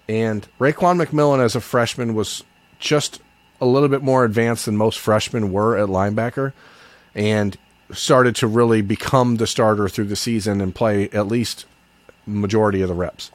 And 0.08 0.48
Raekwon 0.58 1.04
McMillan 1.04 1.44
as 1.44 1.54
a 1.54 1.60
freshman 1.60 2.14
was 2.14 2.42
just 2.78 3.20
a 3.60 3.66
little 3.66 3.90
bit 3.90 4.02
more 4.02 4.24
advanced 4.24 4.64
than 4.64 4.78
most 4.78 4.98
freshmen 4.98 5.52
were 5.52 5.76
at 5.76 5.90
linebacker 5.90 6.54
and 7.14 7.58
started 7.92 8.36
to 8.36 8.46
really 8.46 8.80
become 8.80 9.36
the 9.36 9.46
starter 9.46 9.86
through 9.86 10.06
the 10.06 10.16
season 10.16 10.62
and 10.62 10.74
play 10.74 11.10
at 11.10 11.28
least 11.28 11.66
majority 12.24 12.80
of 12.80 12.88
the 12.88 12.94
reps. 12.94 13.30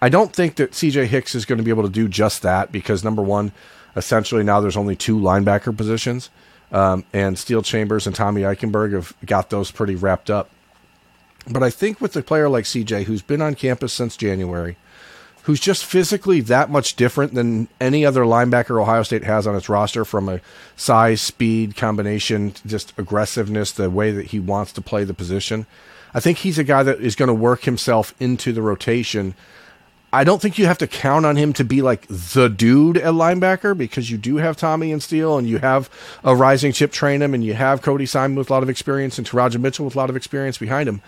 I 0.00 0.08
don't 0.08 0.32
think 0.32 0.56
that 0.56 0.72
CJ 0.72 1.06
Hicks 1.06 1.34
is 1.34 1.44
going 1.44 1.58
to 1.58 1.64
be 1.64 1.70
able 1.70 1.82
to 1.82 1.88
do 1.88 2.08
just 2.08 2.42
that 2.42 2.70
because 2.70 3.02
number 3.02 3.22
one, 3.22 3.52
essentially 3.96 4.44
now 4.44 4.60
there's 4.60 4.76
only 4.76 4.94
two 4.94 5.18
linebacker 5.18 5.76
positions, 5.76 6.30
um, 6.70 7.04
and 7.12 7.38
Steele 7.38 7.62
Chambers 7.62 8.06
and 8.06 8.14
Tommy 8.14 8.42
Eichenberg 8.42 8.92
have 8.92 9.14
got 9.24 9.50
those 9.50 9.70
pretty 9.70 9.96
wrapped 9.96 10.30
up. 10.30 10.50
But 11.50 11.62
I 11.62 11.70
think 11.70 12.00
with 12.00 12.14
a 12.16 12.22
player 12.22 12.48
like 12.48 12.64
CJ, 12.64 13.04
who's 13.04 13.22
been 13.22 13.42
on 13.42 13.54
campus 13.54 13.92
since 13.92 14.16
January, 14.16 14.76
who's 15.44 15.60
just 15.60 15.84
physically 15.84 16.42
that 16.42 16.68
much 16.68 16.94
different 16.94 17.32
than 17.32 17.68
any 17.80 18.04
other 18.04 18.22
linebacker 18.22 18.80
Ohio 18.80 19.02
State 19.02 19.24
has 19.24 19.46
on 19.46 19.56
its 19.56 19.68
roster 19.68 20.04
from 20.04 20.28
a 20.28 20.40
size, 20.76 21.22
speed, 21.22 21.74
combination, 21.74 22.52
just 22.66 22.92
aggressiveness, 22.98 23.72
the 23.72 23.88
way 23.88 24.10
that 24.12 24.26
he 24.26 24.38
wants 24.38 24.72
to 24.72 24.82
play 24.82 25.04
the 25.04 25.14
position. 25.14 25.66
I 26.12 26.20
think 26.20 26.38
he's 26.38 26.58
a 26.58 26.64
guy 26.64 26.82
that 26.82 27.00
is 27.00 27.16
going 27.16 27.28
to 27.28 27.34
work 27.34 27.62
himself 27.62 28.14
into 28.20 28.52
the 28.52 28.62
rotation 28.62 29.34
I 30.12 30.24
don't 30.24 30.40
think 30.40 30.56
you 30.56 30.66
have 30.66 30.78
to 30.78 30.86
count 30.86 31.26
on 31.26 31.36
him 31.36 31.52
to 31.54 31.64
be 31.64 31.82
like 31.82 32.06
the 32.08 32.48
dude 32.48 32.96
at 32.96 33.12
linebacker 33.12 33.76
because 33.76 34.10
you 34.10 34.16
do 34.16 34.36
have 34.36 34.56
Tommy 34.56 34.90
and 34.90 35.02
Steele 35.02 35.36
and 35.36 35.46
you 35.46 35.58
have 35.58 35.90
a 36.24 36.34
rising 36.34 36.72
Chip 36.72 36.92
Trayanum 36.92 37.34
and 37.34 37.44
you 37.44 37.54
have 37.54 37.82
Cody 37.82 38.06
Simon 38.06 38.36
with 38.36 38.48
a 38.48 38.52
lot 38.52 38.62
of 38.62 38.70
experience 38.70 39.18
and 39.18 39.26
Teradja 39.26 39.60
Mitchell 39.60 39.84
with 39.84 39.94
a 39.94 39.98
lot 39.98 40.08
of 40.08 40.16
experience 40.16 40.56
behind 40.56 40.88
him. 40.88 41.02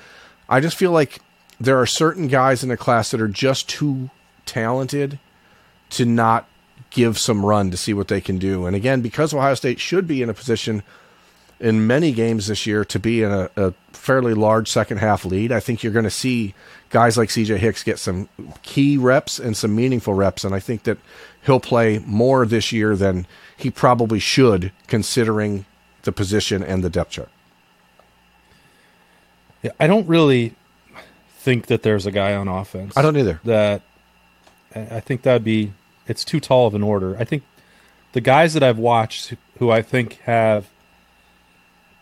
I 0.51 0.61
just 0.61 0.77
feel 0.77 0.91
like 0.91 1.21
there 1.59 1.79
are 1.79 1.87
certain 1.87 2.29
guys 2.29 2.63
in 2.63 2.69
the 2.69 2.77
class 2.77 3.11
that 3.11 3.21
are 3.21 3.29
just 3.29 3.69
too 3.69 4.11
talented 4.45 5.19
to 5.91 6.05
not 6.05 6.47
give 6.91 7.19
some 7.19 7.47
run 7.47 7.71
to 7.71 7.77
see 7.77 7.95
what 7.95 8.09
they 8.09 8.21
can 8.21 8.39
do. 8.39 8.67
And 8.67 8.77
again, 8.77 9.01
because 9.01 9.33
Ohio 9.33 9.55
State 9.55 9.81
should 9.81 10.07
be 10.07 10.23
in 10.23 10.29
a 10.29 10.35
position 10.35 10.83
in 11.61 11.87
many 11.87 12.13
games 12.13 12.47
this 12.47 12.67
year 12.67 12.85
to 12.87 12.99
be 12.99 13.23
in 13.23 13.31
a, 13.31 13.51
a 13.57 13.73
fairly 13.93 14.35
large 14.35 14.71
second 14.71 14.99
half 14.99 15.25
lead, 15.25 15.53
I 15.53 15.61
think 15.61 15.83
you're 15.83 15.93
going 15.93 16.05
to 16.05 16.11
see 16.11 16.55
guys 16.89 17.17
like 17.17 17.29
CJ 17.29 17.59
Hicks 17.59 17.85
get 17.85 17.99
some 17.99 18.29
key 18.63 18.97
reps 18.97 19.39
and 19.39 19.57
some 19.57 19.75
meaningful 19.77 20.15
reps. 20.15 20.43
And 20.43 20.55
I 20.55 20.61
think 20.61 20.85
that 20.85 20.99
he'll 21.45 21.61
play 21.61 21.99
more 22.01 22.47
this 22.47 22.73
year 22.73 22.97
than 22.97 23.27
he 23.57 23.71
probably 23.71 24.19
should, 24.19 24.73
considering 24.87 25.67
the 26.03 26.13
position 26.13 26.63
and 26.63 26.83
the 26.83 26.91
depth 26.91 27.11
chart. 27.11 27.29
Yeah, 29.63 29.73
I 29.79 29.87
don't 29.87 30.09
really 30.09 30.55
think 31.29 31.67
that 31.67 31.83
there's 31.83 32.07
a 32.07 32.11
guy 32.11 32.35
on 32.35 32.49
offense. 32.49 32.97
I 32.97 33.03
don't 33.03 33.17
either. 33.17 33.41
That 33.45 33.83
I 34.75 35.01
think 35.01 35.23
that'd 35.23 35.45
be 35.45 35.73
it's 36.07 36.25
too 36.25 36.41
tall 36.41 36.67
of 36.67 36.75
an 36.75 36.83
order. 36.83 37.17
I 37.19 37.25
think 37.25 37.43
the 38.13 38.21
guys 38.21 38.55
that 38.55 38.63
I've 38.63 38.79
watched 38.79 39.35
who 39.59 39.71
I 39.71 39.83
think 39.83 40.15
have 40.21 40.69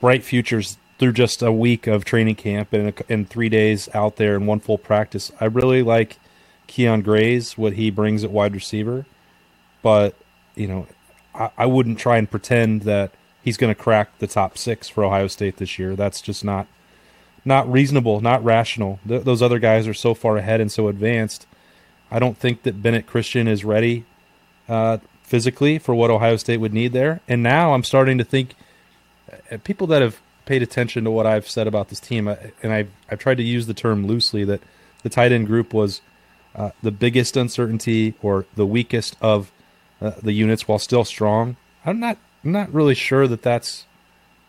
bright 0.01 0.23
futures 0.23 0.79
through 0.99 1.13
just 1.13 1.43
a 1.43 1.53
week 1.53 1.87
of 1.87 2.05
training 2.05 2.35
camp 2.35 2.73
and, 2.73 2.93
and 3.09 3.29
three 3.29 3.49
days 3.49 3.89
out 3.95 4.17
there 4.17 4.35
and 4.35 4.47
one 4.47 4.61
full 4.61 4.79
practice. 4.79 5.31
I 5.41 5.47
really 5.47 5.83
like 5.83 6.19
Kyion 6.67 7.03
Grayes', 7.03 7.57
what 7.57 7.75
he 7.75 7.91
brings 7.91 8.25
at 8.25 8.31
wide 8.31 8.55
receiver, 8.55 9.07
but 9.83 10.15
you 10.55 10.67
know, 10.67 10.87
I, 11.35 11.51
I 11.57 11.67
wouldn't 11.67 11.99
try 11.99 12.19
and 12.19 12.31
pretend 12.31 12.83
that 12.83 13.13
he's 13.43 13.57
going 13.57 13.75
to 13.75 13.81
crack 13.81 14.19
the 14.19 14.27
top 14.27 14.59
six 14.59 14.89
for 14.89 15.05
Ohio 15.05 15.29
State 15.29 15.57
this 15.57 15.79
year. 15.79 15.97
That's 15.97 16.21
just 16.21 16.45
not 16.45 16.67
not 17.45 17.71
reasonable, 17.71 18.21
not 18.21 18.45
rational. 18.45 18.99
Th- 19.07 19.23
those 19.23 19.41
other 19.41 19.59
guys 19.59 19.87
are 19.87 19.95
so 19.95 20.13
far 20.13 20.37
ahead 20.37 20.61
and 20.61 20.71
so 20.71 20.89
advanced. 20.89 21.47
I 22.11 22.19
don't 22.19 22.37
think 22.37 22.65
that 22.65 22.83
Bennett 22.83 23.07
Christian 23.07 23.47
is 23.49 23.65
ready 23.65 24.05
uh, 24.69 24.99
physically 25.23 25.79
for 25.79 25.95
what 25.95 26.11
Ohio 26.11 26.37
State 26.37 26.59
would 26.59 26.75
need 26.75 26.93
there. 26.93 27.21
And 27.29 27.43
now 27.43 27.75
I'm 27.75 27.85
starting 27.85 28.19
to 28.19 28.25
think 28.25 28.55
people 29.65 29.87
that 29.89 30.03
have 30.03 30.21
paid 30.47 30.63
attention 30.63 31.05
to 31.05 31.11
what 31.11 31.27
I've 31.27 31.49
said 31.49 31.67
about 31.67 31.89
this 31.89 32.01
team, 32.01 32.27
uh, 32.29 32.37
and 32.63 32.73
I've, 32.73 32.91
I've 33.11 33.19
tried 33.19 33.37
to 33.37 33.43
use 33.43 33.67
the 33.67 33.75
term 33.75 34.07
loosely 34.07 34.45
that 34.45 34.63
the 35.03 35.09
tight 35.11 35.33
end 35.33 35.47
group 35.47 35.75
was 35.75 36.01
uh, 36.55 36.71
the 36.83 36.91
biggest 36.91 37.37
uncertainty 37.37 38.15
or 38.23 38.47
the 38.57 38.67
weakest 38.67 39.17
of 39.21 39.53
uh, 40.01 40.13
the 40.23 40.33
units 40.33 40.67
while 40.67 40.79
still 40.79 41.05
strong. 41.05 41.57
I'm 41.85 42.01
not 42.01 42.19
I'm 42.45 42.53
not 42.53 42.73
really 42.73 42.95
sure 42.95 43.27
that 43.27 43.43
that's 43.43 43.85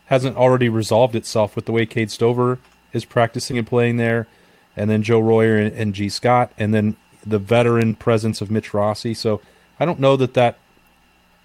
hasn't 0.05 0.37
already 0.37 0.69
resolved 0.69 1.15
itself 1.15 1.55
with 1.55 1.65
the 1.65 1.71
way 1.71 1.85
Cade 1.85 2.09
Stover 2.09 2.59
is 2.93 3.05
practicing 3.05 3.57
and 3.57 3.67
playing 3.67 3.97
there, 3.97 4.27
and 4.75 4.89
then 4.89 5.03
Joe 5.03 5.19
Royer 5.19 5.57
and, 5.57 5.75
and 5.75 5.93
Gee 5.93 6.09
Scott, 6.09 6.51
and 6.57 6.73
then 6.73 6.95
the 7.25 7.39
veteran 7.39 7.95
presence 7.95 8.41
of 8.41 8.49
Mitch 8.49 8.73
Rossi. 8.73 9.13
So 9.13 9.41
I 9.79 9.85
don't 9.85 9.99
know 9.99 10.15
that 10.15 10.33
that 10.33 10.57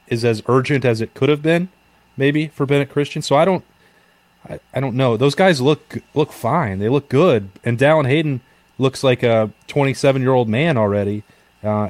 is 0.08 0.24
as 0.24 0.42
urgent 0.46 0.84
as 0.84 1.00
it 1.00 1.14
could 1.14 1.28
have 1.28 1.42
been, 1.42 1.68
maybe 2.16 2.48
for 2.48 2.66
Bennett 2.66 2.90
Christian. 2.90 3.22
So 3.22 3.36
I 3.36 3.44
don't 3.44 3.64
I, 4.48 4.60
I 4.72 4.80
don't 4.80 4.96
know. 4.96 5.16
Those 5.16 5.34
guys 5.34 5.60
look 5.60 5.98
look 6.14 6.32
fine. 6.32 6.78
They 6.78 6.88
look 6.88 7.08
good. 7.08 7.50
And 7.64 7.78
Dallan 7.78 8.08
Hayden 8.08 8.40
looks 8.78 9.02
like 9.04 9.22
a 9.22 9.50
27 9.68 10.22
year 10.22 10.32
old 10.32 10.48
man 10.48 10.76
already, 10.76 11.22
uh, 11.62 11.88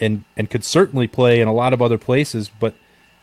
and 0.00 0.24
and 0.36 0.50
could 0.50 0.64
certainly 0.64 1.06
play 1.06 1.40
in 1.40 1.48
a 1.48 1.52
lot 1.52 1.72
of 1.72 1.80
other 1.80 1.98
places. 1.98 2.48
But 2.48 2.74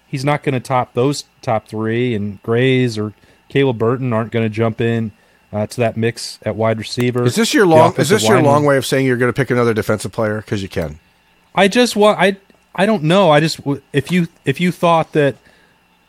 he's 0.08 0.26
not 0.26 0.44
going 0.44 0.54
to 0.54 0.60
top 0.60 0.94
those 0.94 1.26
top 1.42 1.68
three. 1.68 2.16
And 2.16 2.42
Grayes 2.44 2.98
or 2.98 3.14
Caleb 3.50 3.78
Burton 3.78 4.14
aren't 4.14 4.32
going 4.32 4.46
to 4.46 4.50
jump 4.50 4.82
in 4.82 5.12
uh, 5.54 5.68
to 5.68 5.78
that 5.78 5.98
mix 5.98 6.40
at 6.44 6.56
wide 6.56 6.80
receiver. 6.80 7.24
Is 7.24 7.36
this 7.36 7.54
your 7.54 7.68
long? 7.68 7.96
Is 7.98 8.10
this 8.10 8.24
your 8.24 8.38
lineman. 8.38 8.52
long 8.52 8.66
way 8.66 8.78
of 8.78 8.86
saying 8.86 9.06
you're 9.06 9.18
going 9.18 9.32
to 9.32 9.38
pick 9.38 9.52
another 9.52 9.74
defensive 9.74 10.12
player 10.12 10.38
because 10.38 10.64
you 10.64 10.70
can? 10.70 11.00
I 11.54 11.68
just 11.68 11.96
want. 11.96 12.20
I 12.20 12.38
I 12.74 12.86
don't 12.86 13.04
know. 13.04 13.30
I 13.30 13.42
just 13.42 13.60
if 13.94 14.12
you 14.12 14.28
if 14.46 14.60
you 14.60 14.72
thought 14.72 15.12
that 15.12 15.36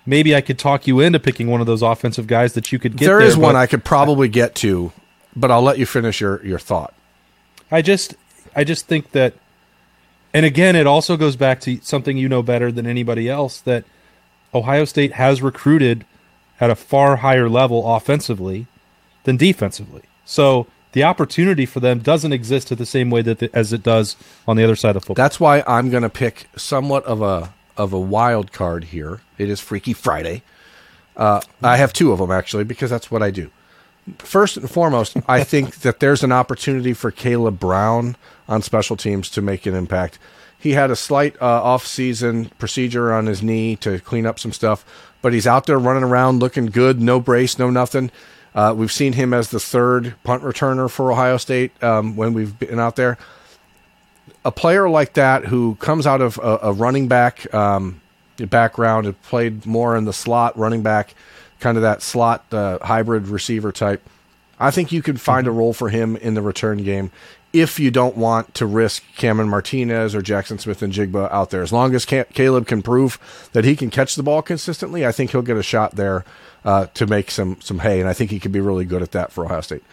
maybe 0.06 0.35
I 0.35 0.40
could 0.40 0.59
talk 0.59 0.87
you 0.87 1.00
into 1.00 1.18
picking 1.21 1.49
one 1.49 1.61
of 1.61 1.66
those 1.66 1.82
offensive 1.82 2.26
guys 2.26 2.54
that 2.54 2.73
you 2.73 2.78
could 2.78 2.97
get. 2.97 3.06
There, 3.06 3.18
there 3.18 3.26
is 3.26 3.37
one 3.37 3.56
I 3.56 3.66
could 3.66 3.85
probably 3.85 4.28
get 4.28 4.54
to, 4.56 4.92
but 5.35 5.50
I'll 5.50 5.62
let 5.62 5.78
you 5.78 5.87
finish 5.87 6.21
your, 6.21 6.44
your 6.44 6.59
thought. 6.59 6.94
I 7.71 7.82
just 7.82 8.14
I 8.54 8.64
just 8.64 8.87
think 8.87 9.12
that 9.12 9.35
and 10.35 10.44
again 10.44 10.76
it 10.76 10.87
also 10.87 11.16
goes 11.16 11.37
back 11.37 11.61
to 11.62 11.80
something 11.82 12.18
you 12.18 12.28
know 12.28 12.42
better 12.42 12.71
than 12.71 12.87
anybody 12.87 13.28
else 13.28 13.61
that 13.61 13.85
Ohio 14.54 14.85
State 14.85 15.12
has 15.12 15.40
recruited 15.40 16.04
at 16.61 16.71
a 16.71 16.75
far 16.75 17.16
higher 17.16 17.49
level 17.49 17.97
offensively 17.97 18.66
than 19.25 19.37
defensively. 19.37 20.02
So 20.25 20.66
the 20.92 21.02
opportunity 21.02 21.64
for 21.64 21.80
them 21.80 22.00
doesn't 22.00 22.32
exist 22.32 22.71
at 22.71 22.78
the 22.78 22.87
same 22.87 23.11
way 23.11 23.23
that 23.23 23.38
the, 23.38 23.50
as 23.54 23.73
it 23.73 23.82
does 23.82 24.16
on 24.47 24.56
the 24.56 24.64
other 24.64 24.76
side 24.76 24.94
of 24.94 25.02
football. 25.02 25.23
That's 25.23 25.40
why 25.40 25.64
I'm 25.66 25.90
going 25.90 26.02
to 26.02 26.11
pick 26.11 26.49
somewhat 26.56 27.04
of 27.04 27.23
a 27.23 27.52
of 27.76 27.92
a 27.92 28.00
wild 28.00 28.52
card 28.52 28.84
here. 28.84 29.20
It 29.38 29.48
is 29.48 29.60
Freaky 29.60 29.92
Friday. 29.92 30.42
Uh, 31.16 31.40
I 31.62 31.76
have 31.76 31.92
two 31.92 32.12
of 32.12 32.18
them 32.18 32.30
actually 32.30 32.64
because 32.64 32.90
that's 32.90 33.10
what 33.10 33.22
I 33.22 33.30
do. 33.30 33.50
First 34.18 34.56
and 34.56 34.70
foremost, 34.70 35.16
I 35.28 35.44
think 35.44 35.76
that 35.76 36.00
there's 36.00 36.22
an 36.22 36.32
opportunity 36.32 36.92
for 36.92 37.10
Caleb 37.10 37.58
Brown 37.58 38.16
on 38.48 38.62
special 38.62 38.96
teams 38.96 39.28
to 39.30 39.42
make 39.42 39.66
an 39.66 39.74
impact. 39.74 40.18
He 40.58 40.72
had 40.72 40.90
a 40.90 40.96
slight 40.96 41.34
uh, 41.42 41.62
off-season 41.62 42.50
procedure 42.58 43.12
on 43.12 43.26
his 43.26 43.42
knee 43.42 43.74
to 43.76 43.98
clean 43.98 44.26
up 44.26 44.38
some 44.38 44.52
stuff, 44.52 44.84
but 45.20 45.32
he's 45.32 45.46
out 45.46 45.66
there 45.66 45.78
running 45.78 46.04
around 46.04 46.38
looking 46.38 46.66
good, 46.66 47.00
no 47.00 47.18
brace, 47.18 47.58
no 47.58 47.68
nothing. 47.68 48.12
Uh, 48.54 48.72
we've 48.76 48.92
seen 48.92 49.14
him 49.14 49.34
as 49.34 49.50
the 49.50 49.58
third 49.58 50.14
punt 50.22 50.42
returner 50.42 50.88
for 50.88 51.10
Ohio 51.10 51.36
State 51.36 51.82
um, 51.82 52.14
when 52.16 52.32
we've 52.32 52.56
been 52.58 52.78
out 52.78 52.96
there 52.96 53.18
a 54.44 54.52
player 54.52 54.88
like 54.88 55.14
that 55.14 55.46
who 55.46 55.76
comes 55.76 56.06
out 56.06 56.20
of 56.20 56.38
a, 56.38 56.58
a 56.62 56.72
running 56.72 57.08
back 57.08 57.52
um, 57.54 58.00
background 58.38 59.06
and 59.06 59.20
played 59.22 59.66
more 59.66 59.96
in 59.96 60.04
the 60.04 60.12
slot 60.12 60.58
running 60.58 60.82
back, 60.82 61.14
kind 61.60 61.76
of 61.76 61.82
that 61.82 62.02
slot 62.02 62.44
uh, 62.52 62.78
hybrid 62.82 63.28
receiver 63.28 63.72
type. 63.72 64.02
I 64.58 64.70
think 64.70 64.92
you 64.92 65.02
could 65.02 65.20
find 65.20 65.46
mm-hmm. 65.46 65.56
a 65.56 65.58
role 65.58 65.72
for 65.72 65.88
him 65.88 66.16
in 66.16 66.34
the 66.34 66.42
return 66.42 66.82
game 66.82 67.10
if 67.52 67.78
you 67.78 67.90
don't 67.90 68.16
want 68.16 68.54
to 68.54 68.66
risk 68.66 69.02
Cameron 69.16 69.48
Martinez 69.48 70.14
or 70.14 70.22
Jaxon 70.22 70.58
Smith-Njigba 70.58 71.30
out 71.30 71.50
there. 71.50 71.62
As 71.62 71.72
long 71.72 71.94
as 71.94 72.06
Caleb 72.06 72.66
can 72.66 72.82
prove 72.82 73.18
that 73.52 73.64
he 73.64 73.76
can 73.76 73.90
catch 73.90 74.14
the 74.14 74.22
ball 74.22 74.40
consistently, 74.40 75.06
I 75.06 75.12
think 75.12 75.32
he'll 75.32 75.42
get 75.42 75.58
a 75.58 75.62
shot 75.62 75.96
there 75.96 76.24
uh, 76.64 76.86
to 76.94 77.06
make 77.06 77.30
some 77.30 77.60
some 77.60 77.80
hay, 77.80 78.00
and 78.00 78.08
I 78.08 78.14
think 78.14 78.30
he 78.30 78.40
could 78.40 78.52
be 78.52 78.60
really 78.60 78.84
good 78.84 79.02
at 79.02 79.12
that 79.12 79.32
for 79.32 79.44
Ohio 79.44 79.60
State. 79.60 79.84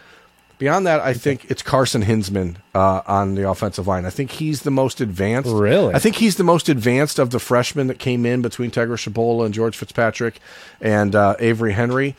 Beyond 0.60 0.86
that, 0.86 1.00
I 1.00 1.14
think 1.14 1.50
it's 1.50 1.62
Carson 1.62 2.02
Hinzman 2.02 2.56
uh, 2.74 3.00
on 3.06 3.34
the 3.34 3.48
offensive 3.48 3.86
line. 3.86 4.04
I 4.04 4.10
think 4.10 4.30
he's 4.32 4.60
the 4.60 4.70
most 4.70 5.00
advanced. 5.00 5.48
Really? 5.48 5.94
I 5.94 5.98
think 5.98 6.16
he's 6.16 6.36
the 6.36 6.44
most 6.44 6.68
advanced 6.68 7.18
of 7.18 7.30
the 7.30 7.38
freshmen 7.38 7.86
that 7.86 7.98
came 7.98 8.26
in 8.26 8.42
between 8.42 8.70
Tegra 8.70 8.98
Tshabola 8.98 9.46
and 9.46 9.54
George 9.54 9.74
Fitzpatrick 9.74 10.38
and 10.78 11.16
uh, 11.16 11.34
Avery 11.38 11.72
Henry. 11.72 12.14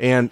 And 0.00 0.30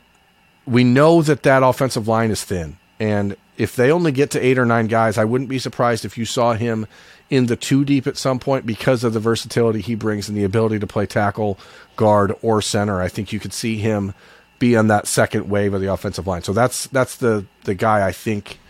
we 0.66 0.82
know 0.82 1.22
that 1.22 1.44
that 1.44 1.62
offensive 1.62 2.08
line 2.08 2.32
is 2.32 2.42
thin. 2.42 2.78
And 2.98 3.36
if 3.56 3.76
they 3.76 3.92
only 3.92 4.10
get 4.10 4.32
to 4.32 4.44
eight 4.44 4.58
or 4.58 4.66
nine 4.66 4.88
guys, 4.88 5.16
I 5.16 5.24
wouldn't 5.24 5.48
be 5.48 5.60
surprised 5.60 6.04
if 6.04 6.18
you 6.18 6.24
saw 6.24 6.54
him 6.54 6.88
in 7.30 7.46
the 7.46 7.54
two 7.54 7.84
deep 7.84 8.08
at 8.08 8.16
some 8.16 8.40
point 8.40 8.66
because 8.66 9.04
of 9.04 9.12
the 9.12 9.20
versatility 9.20 9.82
he 9.82 9.94
brings 9.94 10.28
and 10.28 10.36
the 10.36 10.42
ability 10.42 10.80
to 10.80 10.86
play 10.88 11.06
tackle, 11.06 11.60
guard, 11.94 12.34
or 12.42 12.60
center. 12.60 13.00
I 13.00 13.06
think 13.06 13.32
you 13.32 13.38
could 13.38 13.52
see 13.52 13.76
him– 13.76 14.14
be 14.62 14.76
on 14.76 14.86
that 14.86 15.08
second 15.08 15.50
wave 15.50 15.74
of 15.74 15.80
the 15.80 15.92
offensive 15.92 16.24
line. 16.24 16.42
So 16.42 16.52
that's 16.52 16.86
that's 16.86 17.16
the 17.16 17.44
the 17.64 17.74
guy 17.74 18.06
I 18.06 18.12
think 18.12 18.60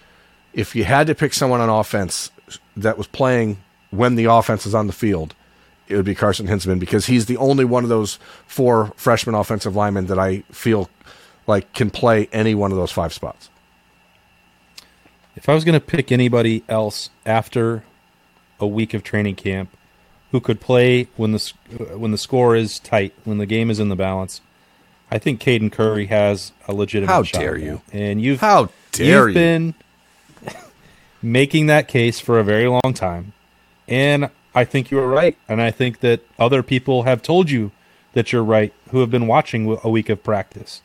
if 0.54 0.74
you 0.74 0.84
had 0.84 1.06
to 1.08 1.14
pick 1.14 1.34
someone 1.34 1.60
on 1.60 1.68
offense 1.68 2.30
that 2.78 2.96
was 2.96 3.06
playing 3.06 3.58
when 3.90 4.14
the 4.14 4.24
offense 4.24 4.64
is 4.64 4.74
on 4.74 4.86
the 4.86 4.94
field, 4.94 5.34
it 5.88 5.96
would 5.96 6.06
be 6.06 6.14
Carson 6.14 6.46
Hinzman 6.46 6.80
because 6.80 7.06
he's 7.06 7.26
the 7.26 7.36
only 7.36 7.66
one 7.66 7.84
of 7.84 7.90
those 7.90 8.18
four 8.46 8.94
freshman 8.96 9.34
offensive 9.34 9.76
linemen 9.76 10.06
that 10.06 10.18
I 10.18 10.40
feel 10.50 10.88
like 11.46 11.74
can 11.74 11.90
play 11.90 12.26
any 12.32 12.54
one 12.54 12.72
of 12.72 12.78
those 12.78 12.90
five 12.90 13.12
spots. 13.12 13.50
If 15.36 15.46
I 15.46 15.54
was 15.54 15.62
going 15.62 15.78
to 15.78 15.86
pick 15.86 16.10
anybody 16.10 16.64
else 16.70 17.10
after 17.26 17.84
a 18.58 18.66
week 18.66 18.94
of 18.94 19.02
training 19.02 19.34
camp 19.34 19.76
who 20.30 20.40
could 20.40 20.58
play 20.58 21.08
when 21.16 21.32
the 21.32 21.52
when 21.96 22.12
the 22.12 22.18
score 22.18 22.56
is 22.56 22.78
tight, 22.78 23.12
when 23.24 23.36
the 23.36 23.46
game 23.46 23.70
is 23.70 23.78
in 23.78 23.90
the 23.90 23.96
balance, 23.96 24.40
I 25.12 25.18
think 25.18 25.42
Caden 25.42 25.70
Curry 25.70 26.06
has 26.06 26.52
a 26.66 26.72
legitimate. 26.72 27.12
How 27.12 27.22
shot 27.22 27.38
dare 27.38 27.58
you? 27.58 27.82
And 27.92 28.18
you've 28.18 28.40
how 28.40 28.70
dare 28.92 29.28
you've 29.28 29.28
you? 29.28 29.34
been 29.34 29.74
making 31.22 31.66
that 31.66 31.86
case 31.86 32.18
for 32.18 32.38
a 32.38 32.44
very 32.44 32.66
long 32.66 32.94
time, 32.94 33.34
and 33.86 34.30
I 34.54 34.64
think 34.64 34.90
you 34.90 34.98
are 34.98 35.06
right. 35.06 35.36
And 35.46 35.60
I 35.60 35.70
think 35.70 36.00
that 36.00 36.22
other 36.38 36.62
people 36.62 37.02
have 37.02 37.20
told 37.20 37.50
you 37.50 37.72
that 38.14 38.32
you're 38.32 38.42
right 38.42 38.72
who 38.88 39.00
have 39.00 39.10
been 39.10 39.26
watching 39.26 39.78
a 39.84 39.90
week 39.90 40.08
of 40.08 40.24
practice. 40.24 40.80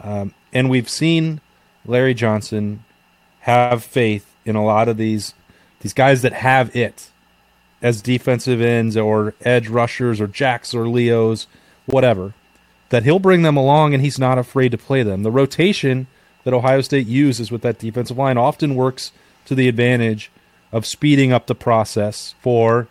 Um, 0.00 0.34
and 0.52 0.70
we've 0.70 0.88
seen 0.88 1.40
Larry 1.84 2.14
Johnson 2.14 2.84
have 3.40 3.82
faith 3.82 4.32
in 4.44 4.54
a 4.54 4.64
lot 4.64 4.88
of 4.88 4.98
these 4.98 5.34
these 5.80 5.94
guys 5.94 6.22
that 6.22 6.32
have 6.32 6.74
it 6.76 7.10
as 7.82 8.00
defensive 8.00 8.60
ends 8.60 8.96
or 8.96 9.34
edge 9.40 9.66
rushers 9.66 10.20
or 10.20 10.28
jacks 10.28 10.74
or 10.74 10.86
leos, 10.86 11.48
whatever 11.86 12.34
that 12.90 13.04
he'll 13.04 13.18
bring 13.18 13.42
them 13.42 13.56
along 13.56 13.94
and 13.94 14.02
he's 14.02 14.18
not 14.18 14.38
afraid 14.38 14.70
to 14.70 14.78
play 14.78 15.02
them. 15.02 15.22
The 15.22 15.30
rotation 15.30 16.06
that 16.44 16.54
Ohio 16.54 16.80
State 16.80 17.06
uses 17.06 17.50
with 17.50 17.62
that 17.62 17.78
defensive 17.78 18.18
line 18.18 18.36
often 18.38 18.74
works 18.74 19.12
to 19.46 19.54
the 19.54 19.68
advantage 19.68 20.30
of 20.72 20.86
speeding 20.86 21.32
up 21.32 21.46
the 21.46 21.54
process 21.54 22.34
for 22.40 22.88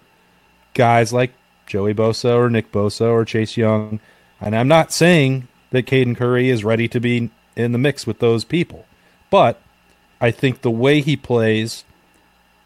guys 0.73 1.13
like 1.13 1.33
Joey 1.65 1.93
Bosa 1.93 2.35
or 2.35 2.49
Nick 2.49 2.71
Bosa 2.71 3.11
or 3.11 3.25
Chase 3.25 3.57
Young. 3.57 3.99
And 4.41 4.55
I'm 4.55 4.67
not 4.67 4.91
saying 4.91 5.47
that 5.71 5.85
Caden 5.85 6.17
Curry 6.17 6.49
is 6.49 6.63
ready 6.63 6.87
to 6.87 6.99
be 6.99 7.29
in 7.55 7.71
the 7.71 7.77
mix 7.77 8.07
with 8.07 8.19
those 8.19 8.43
people, 8.43 8.85
but 9.29 9.61
I 10.19 10.31
think 10.31 10.61
the 10.61 10.71
way 10.71 11.01
he 11.01 11.15
plays, 11.15 11.83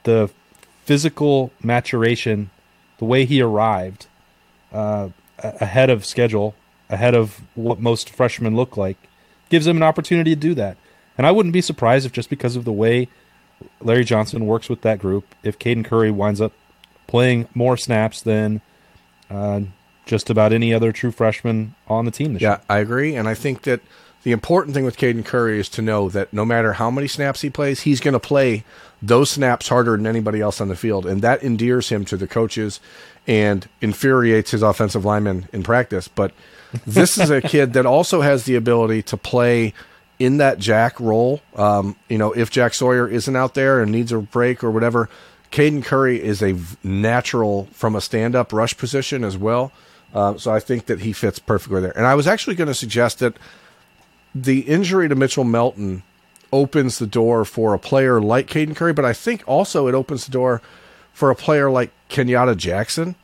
the 0.03 0.29
physical 0.85 1.51
maturation, 1.61 2.49
the 2.97 3.05
way 3.05 3.25
he 3.25 3.41
arrived 3.41 4.07
uh, 4.71 5.09
ahead 5.39 5.89
of 5.89 6.05
schedule 6.05 6.55
ahead 6.89 7.15
of 7.15 7.41
what 7.55 7.79
most 7.79 8.09
freshmen 8.09 8.55
look 8.55 8.77
like, 8.77 8.97
gives 9.49 9.67
him 9.67 9.77
an 9.77 9.83
opportunity 9.83 10.35
to 10.35 10.39
do 10.39 10.53
that. 10.55 10.77
And 11.17 11.25
I 11.25 11.31
wouldn't 11.31 11.53
be 11.53 11.61
surprised 11.61 12.05
if 12.05 12.11
just 12.11 12.29
because 12.29 12.55
of 12.55 12.65
the 12.65 12.71
way 12.71 13.07
Larry 13.81 14.03
Johnson 14.03 14.45
works 14.45 14.69
with 14.69 14.81
that 14.81 14.99
group, 14.99 15.25
if 15.43 15.57
Caden 15.57 15.83
Curry 15.85 16.11
winds 16.11 16.39
up 16.39 16.53
playing 17.07 17.47
more 17.53 17.77
snaps 17.77 18.21
than 18.21 18.61
uh, 19.29 19.61
just 20.05 20.29
about 20.29 20.53
any 20.53 20.73
other 20.73 20.91
true 20.91 21.11
freshman 21.11 21.75
on 21.87 22.05
the 22.05 22.11
team 22.11 22.33
this 22.33 22.41
Yeah, 22.41 22.49
year. 22.49 22.57
Yeah, 22.69 22.75
I 22.75 22.79
agree, 22.79 23.15
and 23.15 23.27
I 23.27 23.33
think 23.33 23.63
that 23.63 23.81
the 24.23 24.31
important 24.31 24.73
thing 24.73 24.83
with 24.83 24.97
Caden 24.97 25.25
Curry 25.25 25.59
is 25.59 25.69
to 25.69 25.81
know 25.81 26.09
that 26.09 26.33
no 26.33 26.43
matter 26.45 26.73
how 26.73 26.91
many 26.91 27.07
snaps 27.07 27.41
he 27.41 27.49
plays, 27.49 27.81
he's 27.81 27.99
going 27.99 28.13
to 28.13 28.19
play 28.19 28.63
those 29.01 29.29
snaps 29.31 29.69
harder 29.69 29.95
than 29.95 30.05
anybody 30.07 30.41
else 30.41 30.59
on 30.59 30.67
the 30.67 30.75
field, 30.75 31.05
and 31.05 31.21
that 31.21 31.41
endears 31.43 31.89
him 31.89 32.03
to 32.05 32.17
the 32.17 32.27
coaches 32.27 32.79
and 33.25 33.67
infuriates 33.81 34.51
his 34.51 34.61
offensive 34.61 35.05
linemen 35.05 35.47
in 35.53 35.63
practice. 35.63 36.07
But 36.07 36.31
this 36.85 37.17
is 37.17 37.29
a 37.29 37.41
kid 37.41 37.73
that 37.73 37.85
also 37.85 38.21
has 38.21 38.43
the 38.45 38.55
ability 38.55 39.01
to 39.03 39.17
play 39.17 39.73
in 40.19 40.37
that 40.37 40.59
Jack 40.59 40.99
role. 40.99 41.41
Um, 41.55 41.95
you 42.09 42.17
know, 42.17 42.31
if 42.33 42.49
Jack 42.49 42.73
Sawyer 42.73 43.07
isn't 43.07 43.35
out 43.35 43.53
there 43.53 43.81
and 43.81 43.91
needs 43.91 44.11
a 44.11 44.19
break 44.19 44.63
or 44.63 44.71
whatever, 44.71 45.09
Caden 45.51 45.83
Curry 45.83 46.21
is 46.21 46.41
a 46.41 46.57
natural 46.83 47.67
from 47.71 47.95
a 47.95 48.01
stand-up 48.01 48.51
rush 48.51 48.75
position 48.77 49.23
as 49.23 49.37
well. 49.37 49.71
Uh, 50.13 50.37
so 50.37 50.51
I 50.51 50.59
think 50.59 50.85
that 50.87 51.01
he 51.01 51.13
fits 51.13 51.39
perfectly 51.39 51.81
there. 51.81 51.95
And 51.95 52.05
I 52.05 52.15
was 52.15 52.27
actually 52.27 52.55
going 52.55 52.67
to 52.67 52.73
suggest 52.73 53.19
that 53.19 53.35
the 54.33 54.61
injury 54.61 55.07
to 55.09 55.15
Mitchell 55.15 55.43
Melton 55.43 56.03
opens 56.51 56.97
the 56.97 57.07
door 57.07 57.45
for 57.45 57.73
a 57.73 57.79
player 57.79 58.21
like 58.21 58.47
Caden 58.47 58.75
Curry, 58.75 58.93
but 58.93 59.05
I 59.05 59.13
think 59.13 59.43
also 59.45 59.87
it 59.87 59.93
opens 59.93 60.25
the 60.25 60.31
door 60.31 60.61
for 61.13 61.29
a 61.29 61.35
player 61.35 61.69
like 61.69 61.91
Kenyatta 62.09 62.55
Jackson, 62.55 63.15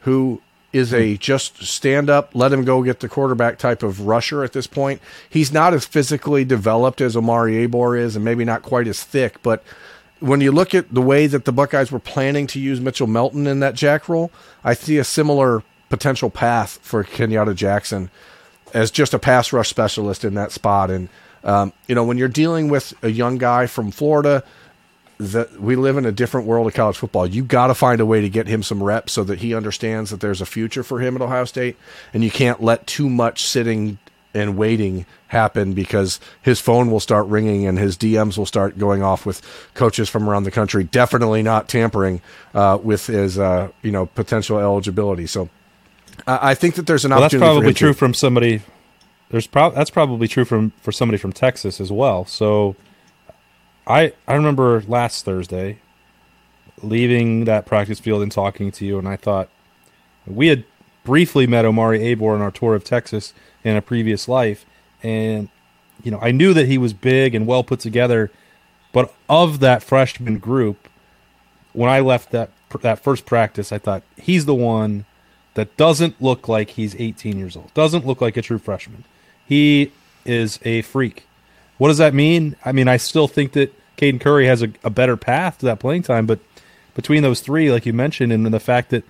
who 0.00 0.40
is 0.72 0.94
a 0.94 1.16
just 1.16 1.62
stand 1.64 2.08
up, 2.08 2.30
let 2.34 2.52
him 2.52 2.64
go 2.64 2.82
get 2.82 3.00
the 3.00 3.08
quarterback 3.08 3.58
type 3.58 3.82
of 3.82 4.02
rusher 4.02 4.44
at 4.44 4.52
this 4.52 4.66
point. 4.66 5.00
He's 5.28 5.52
not 5.52 5.74
as 5.74 5.84
physically 5.84 6.44
developed 6.44 7.00
as 7.00 7.16
Omari 7.16 7.66
Abor 7.66 7.98
is, 7.98 8.16
and 8.16 8.24
maybe 8.24 8.44
not 8.44 8.62
quite 8.62 8.86
as 8.86 9.02
thick, 9.02 9.42
but 9.42 9.64
when 10.20 10.40
you 10.40 10.52
look 10.52 10.74
at 10.74 10.92
the 10.92 11.00
way 11.00 11.26
that 11.26 11.46
the 11.46 11.52
Buckeyes 11.52 11.90
were 11.90 11.98
planning 11.98 12.46
to 12.48 12.60
use 12.60 12.80
Mitchell 12.80 13.06
Melton 13.06 13.46
in 13.46 13.60
that 13.60 13.74
jack 13.74 14.08
role, 14.08 14.30
I 14.62 14.74
see 14.74 14.98
a 14.98 15.04
similar 15.04 15.62
potential 15.88 16.30
path 16.30 16.78
for 16.82 17.02
Kenyatta 17.02 17.54
Jackson 17.54 18.10
as 18.72 18.90
just 18.90 19.14
a 19.14 19.18
pass 19.18 19.52
rush 19.52 19.68
specialist 19.68 20.24
in 20.24 20.34
that 20.34 20.52
spot. 20.52 20.90
And 20.90 21.08
um, 21.42 21.72
you 21.86 21.94
know, 21.94 22.04
when 22.04 22.18
you're 22.18 22.28
dealing 22.28 22.68
with 22.68 22.92
a 23.02 23.10
young 23.10 23.38
guy 23.38 23.66
from 23.66 23.90
Florida, 23.90 24.44
that 25.20 25.60
we 25.60 25.76
live 25.76 25.96
in 25.98 26.06
a 26.06 26.12
different 26.12 26.46
world 26.46 26.66
of 26.66 26.74
college 26.74 26.96
football. 26.96 27.26
You 27.26 27.44
got 27.44 27.66
to 27.68 27.74
find 27.74 28.00
a 28.00 28.06
way 28.06 28.20
to 28.22 28.28
get 28.28 28.46
him 28.48 28.62
some 28.62 28.82
reps 28.82 29.12
so 29.12 29.22
that 29.24 29.40
he 29.40 29.54
understands 29.54 30.10
that 30.10 30.20
there's 30.20 30.40
a 30.40 30.46
future 30.46 30.82
for 30.82 30.98
him 31.00 31.14
at 31.14 31.22
Ohio 31.22 31.44
State, 31.44 31.76
and 32.14 32.24
you 32.24 32.30
can't 32.30 32.62
let 32.62 32.86
too 32.86 33.08
much 33.08 33.46
sitting 33.46 33.98
and 34.32 34.56
waiting 34.56 35.04
happen 35.28 35.72
because 35.72 36.20
his 36.40 36.60
phone 36.60 36.90
will 36.90 37.00
start 37.00 37.26
ringing 37.26 37.66
and 37.66 37.78
his 37.78 37.96
DMs 37.96 38.38
will 38.38 38.46
start 38.46 38.78
going 38.78 39.02
off 39.02 39.26
with 39.26 39.42
coaches 39.74 40.08
from 40.08 40.28
around 40.30 40.44
the 40.44 40.50
country. 40.52 40.84
Definitely 40.84 41.42
not 41.42 41.68
tampering 41.68 42.22
uh, 42.54 42.78
with 42.82 43.06
his 43.08 43.38
uh, 43.38 43.68
you 43.82 43.90
know 43.90 44.06
potential 44.06 44.58
eligibility. 44.58 45.26
So 45.26 45.48
I 46.26 46.50
I 46.50 46.54
think 46.54 46.76
that 46.76 46.86
there's 46.86 47.04
an 47.04 47.10
Well, 47.10 47.20
that's 47.22 47.34
opportunity. 47.34 47.50
for 47.50 47.60
probably 47.60 47.74
true 47.74 47.88
to- 47.92 47.98
from 47.98 48.14
somebody. 48.14 48.62
There's 49.30 49.46
prob 49.48 49.74
that's 49.74 49.90
probably 49.90 50.28
true 50.28 50.44
from 50.44 50.72
for 50.80 50.92
somebody 50.92 51.18
from 51.18 51.32
Texas 51.32 51.80
as 51.80 51.90
well. 51.92 52.24
So, 52.24 52.74
I 53.90 54.12
I 54.26 54.34
remember 54.34 54.82
last 54.86 55.24
Thursday 55.24 55.78
leaving 56.82 57.44
that 57.44 57.66
practice 57.66 58.00
field 58.00 58.22
and 58.22 58.32
talking 58.32 58.70
to 58.72 58.86
you, 58.86 58.98
and 58.98 59.06
I 59.08 59.16
thought 59.16 59.50
we 60.26 60.46
had 60.46 60.64
briefly 61.04 61.46
met 61.46 61.64
Omari 61.64 61.98
Abor 62.00 62.34
on 62.34 62.40
our 62.40 62.50
tour 62.50 62.74
of 62.74 62.84
Texas 62.84 63.34
in 63.64 63.76
a 63.76 63.82
previous 63.82 64.28
life, 64.28 64.64
and 65.02 65.48
you 66.02 66.10
know 66.10 66.20
I 66.20 66.30
knew 66.30 66.54
that 66.54 66.66
he 66.66 66.78
was 66.78 66.92
big 66.92 67.34
and 67.34 67.46
well 67.46 67.64
put 67.64 67.80
together, 67.80 68.30
but 68.92 69.12
of 69.28 69.60
that 69.60 69.82
freshman 69.82 70.38
group, 70.38 70.88
when 71.72 71.90
I 71.90 72.00
left 72.00 72.30
that 72.30 72.50
that 72.80 73.00
first 73.00 73.26
practice, 73.26 73.72
I 73.72 73.78
thought 73.78 74.02
he's 74.16 74.46
the 74.46 74.54
one 74.54 75.04
that 75.54 75.76
doesn't 75.76 76.22
look 76.22 76.46
like 76.46 76.70
he's 76.70 76.94
18 76.96 77.36
years 77.36 77.56
old. 77.56 77.74
Doesn't 77.74 78.06
look 78.06 78.20
like 78.20 78.36
a 78.36 78.42
true 78.42 78.58
freshman. 78.58 79.04
He 79.44 79.92
is 80.24 80.60
a 80.64 80.82
freak. 80.82 81.26
What 81.78 81.88
does 81.88 81.98
that 81.98 82.14
mean? 82.14 82.56
I 82.64 82.70
mean, 82.72 82.86
I 82.86 82.96
still 82.96 83.26
think 83.26 83.52
that 83.52 83.74
Caden 84.00 84.20
Curry 84.20 84.46
has 84.46 84.62
a, 84.62 84.72
a 84.82 84.90
better 84.90 85.16
path 85.16 85.58
to 85.58 85.66
that 85.66 85.78
playing 85.78 86.02
time, 86.02 86.26
but 86.26 86.40
between 86.94 87.22
those 87.22 87.40
three, 87.40 87.70
like 87.70 87.84
you 87.84 87.92
mentioned, 87.92 88.32
and 88.32 88.44
then 88.44 88.52
the 88.52 88.60
fact 88.60 88.90
that 88.90 89.04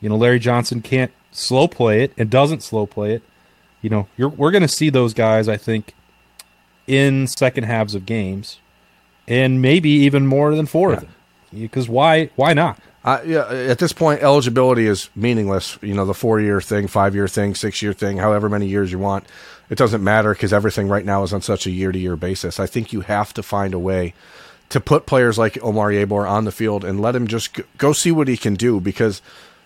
you 0.00 0.08
know 0.08 0.16
Larry 0.16 0.38
Johnson 0.38 0.80
can't 0.80 1.12
slow 1.30 1.68
play 1.68 2.02
it 2.02 2.12
and 2.16 2.30
doesn't 2.30 2.62
slow 2.62 2.86
play 2.86 3.14
it, 3.14 3.22
you 3.82 3.90
know, 3.90 4.08
you're, 4.16 4.28
we're 4.28 4.50
going 4.50 4.62
to 4.62 4.68
see 4.68 4.90
those 4.90 5.12
guys. 5.12 5.48
I 5.48 5.56
think 5.56 5.94
in 6.86 7.26
second 7.26 7.64
halves 7.64 7.94
of 7.94 8.06
games, 8.06 8.58
and 9.28 9.60
maybe 9.60 9.90
even 9.90 10.26
more 10.26 10.54
than 10.54 10.66
four 10.66 10.94
of 10.94 11.00
them. 11.00 11.14
Because 11.52 11.88
why? 11.88 12.30
Why 12.36 12.54
not? 12.54 12.80
Uh, 13.04 13.20
yeah, 13.26 13.48
at 13.48 13.78
this 13.78 13.92
point, 13.92 14.22
eligibility 14.22 14.86
is 14.86 15.10
meaningless. 15.14 15.76
You 15.82 15.94
know, 15.94 16.06
the 16.06 16.14
four 16.14 16.40
year 16.40 16.60
thing, 16.60 16.86
five 16.86 17.14
year 17.14 17.28
thing, 17.28 17.54
six 17.54 17.82
year 17.82 17.92
thing, 17.92 18.16
however 18.16 18.48
many 18.48 18.66
years 18.66 18.92
you 18.92 18.98
want. 18.98 19.26
It 19.72 19.78
doesn't 19.78 20.04
matter 20.04 20.34
because 20.34 20.52
everything 20.52 20.88
right 20.88 21.04
now 21.06 21.22
is 21.22 21.32
on 21.32 21.40
such 21.40 21.66
a 21.66 21.70
year 21.70 21.92
to 21.92 21.98
year 21.98 22.14
basis. 22.14 22.60
I 22.60 22.66
think 22.66 22.92
you 22.92 23.00
have 23.00 23.32
to 23.32 23.42
find 23.42 23.72
a 23.72 23.78
way 23.78 24.12
to 24.68 24.80
put 24.80 25.06
players 25.06 25.38
like 25.38 25.56
Omari 25.62 25.96
Abor 26.04 26.28
on 26.28 26.44
the 26.44 26.52
field 26.52 26.84
and 26.84 27.00
let 27.00 27.16
him 27.16 27.26
just 27.26 27.58
go 27.78 27.94
see 27.94 28.12
what 28.12 28.28
he 28.28 28.36
can 28.36 28.52
do 28.52 28.80
because, 28.80 29.22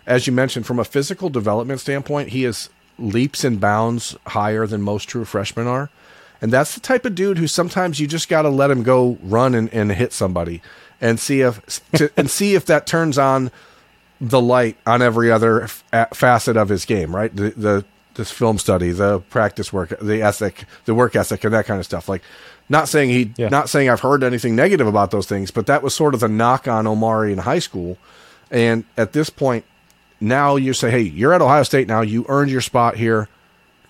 as 0.07 0.29
you 0.29 0.33
mentioned, 0.33 0.65
from 0.65 0.79
a 0.79 0.85
physical 0.85 1.29
development 1.29 1.81
standpoint, 1.81 2.29
he 2.29 2.45
is 2.45 2.71
leaps 3.01 3.43
and 3.43 3.59
bounds 3.61 4.17
higher 4.29 4.65
than 4.65 4.81
most 4.81 5.09
true 5.09 5.25
freshmen 5.25 5.67
are. 5.67 5.91
And 6.41 6.53
that's 6.53 6.77
the 6.77 6.81
type 6.81 7.05
of 7.05 7.17
dude 7.17 7.39
who 7.39 7.49
sometimes 7.49 7.99
you 7.99 8.07
just 8.07 8.29
got 8.29 8.43
to 8.43 8.49
let 8.49 8.71
him 8.71 8.85
go 8.85 9.19
run 9.25 9.57
and, 9.57 9.69
and 9.75 9.91
hit 9.91 10.13
somebody 10.13 10.63
and 11.01 11.19
see 11.19 11.41
if 11.41 11.81
to, 11.95 12.13
and 12.17 12.31
see 12.31 12.55
if 12.55 12.65
that 12.67 12.87
turns 12.87 13.19
on 13.19 13.51
the 14.21 14.41
light 14.41 14.77
on 14.87 15.03
every 15.03 15.33
other 15.33 15.65
f- 15.65 15.83
facet 16.15 16.57
of 16.57 16.69
his 16.69 16.85
game, 16.85 17.17
right? 17.17 17.35
The, 17.35 17.51
the 17.51 17.85
this 18.17 18.31
film 18.31 18.59
study, 18.59 18.91
the 18.91 19.21
practice 19.21 19.73
work, 19.73 19.93
the 20.01 20.23
ethic, 20.23 20.65
the 20.85 20.95
work 20.95 21.15
ethic, 21.17 21.45
and 21.45 21.55
that 21.55 21.67
kind 21.67 21.79
of 21.79 21.85
stuff. 21.87 22.09
Like, 22.09 22.23
not 22.69 22.89
saying 22.89 23.11
he, 23.11 23.33
Yeah. 23.37 23.49
not 23.49 23.69
saying 23.69 23.89
I've 23.89 24.01
heard 24.01 24.25
anything 24.25 24.57
negative 24.57 24.87
about 24.87 25.11
those 25.11 25.27
things, 25.27 25.51
but 25.51 25.67
that 25.67 25.83
was 25.83 25.95
sort 25.95 26.15
of 26.15 26.21
the 26.21 26.29
knock 26.29 26.67
on 26.67 26.87
Omari 26.87 27.33
in 27.33 27.39
high 27.39 27.61
school. 27.61 27.97
And 28.51 28.85
at 28.97 29.13
this 29.13 29.31
point, 29.31 29.65
now 30.21 30.57
you 30.57 30.73
say, 30.73 30.91
hey, 30.91 31.01
you're 31.03 31.33
at 31.33 31.43
Ohio 31.43 31.63
State 31.63 31.87
now. 31.89 32.01
You 32.01 32.25
earned 32.29 32.51
your 32.51 32.61
spot 32.61 32.97
here. 32.97 33.29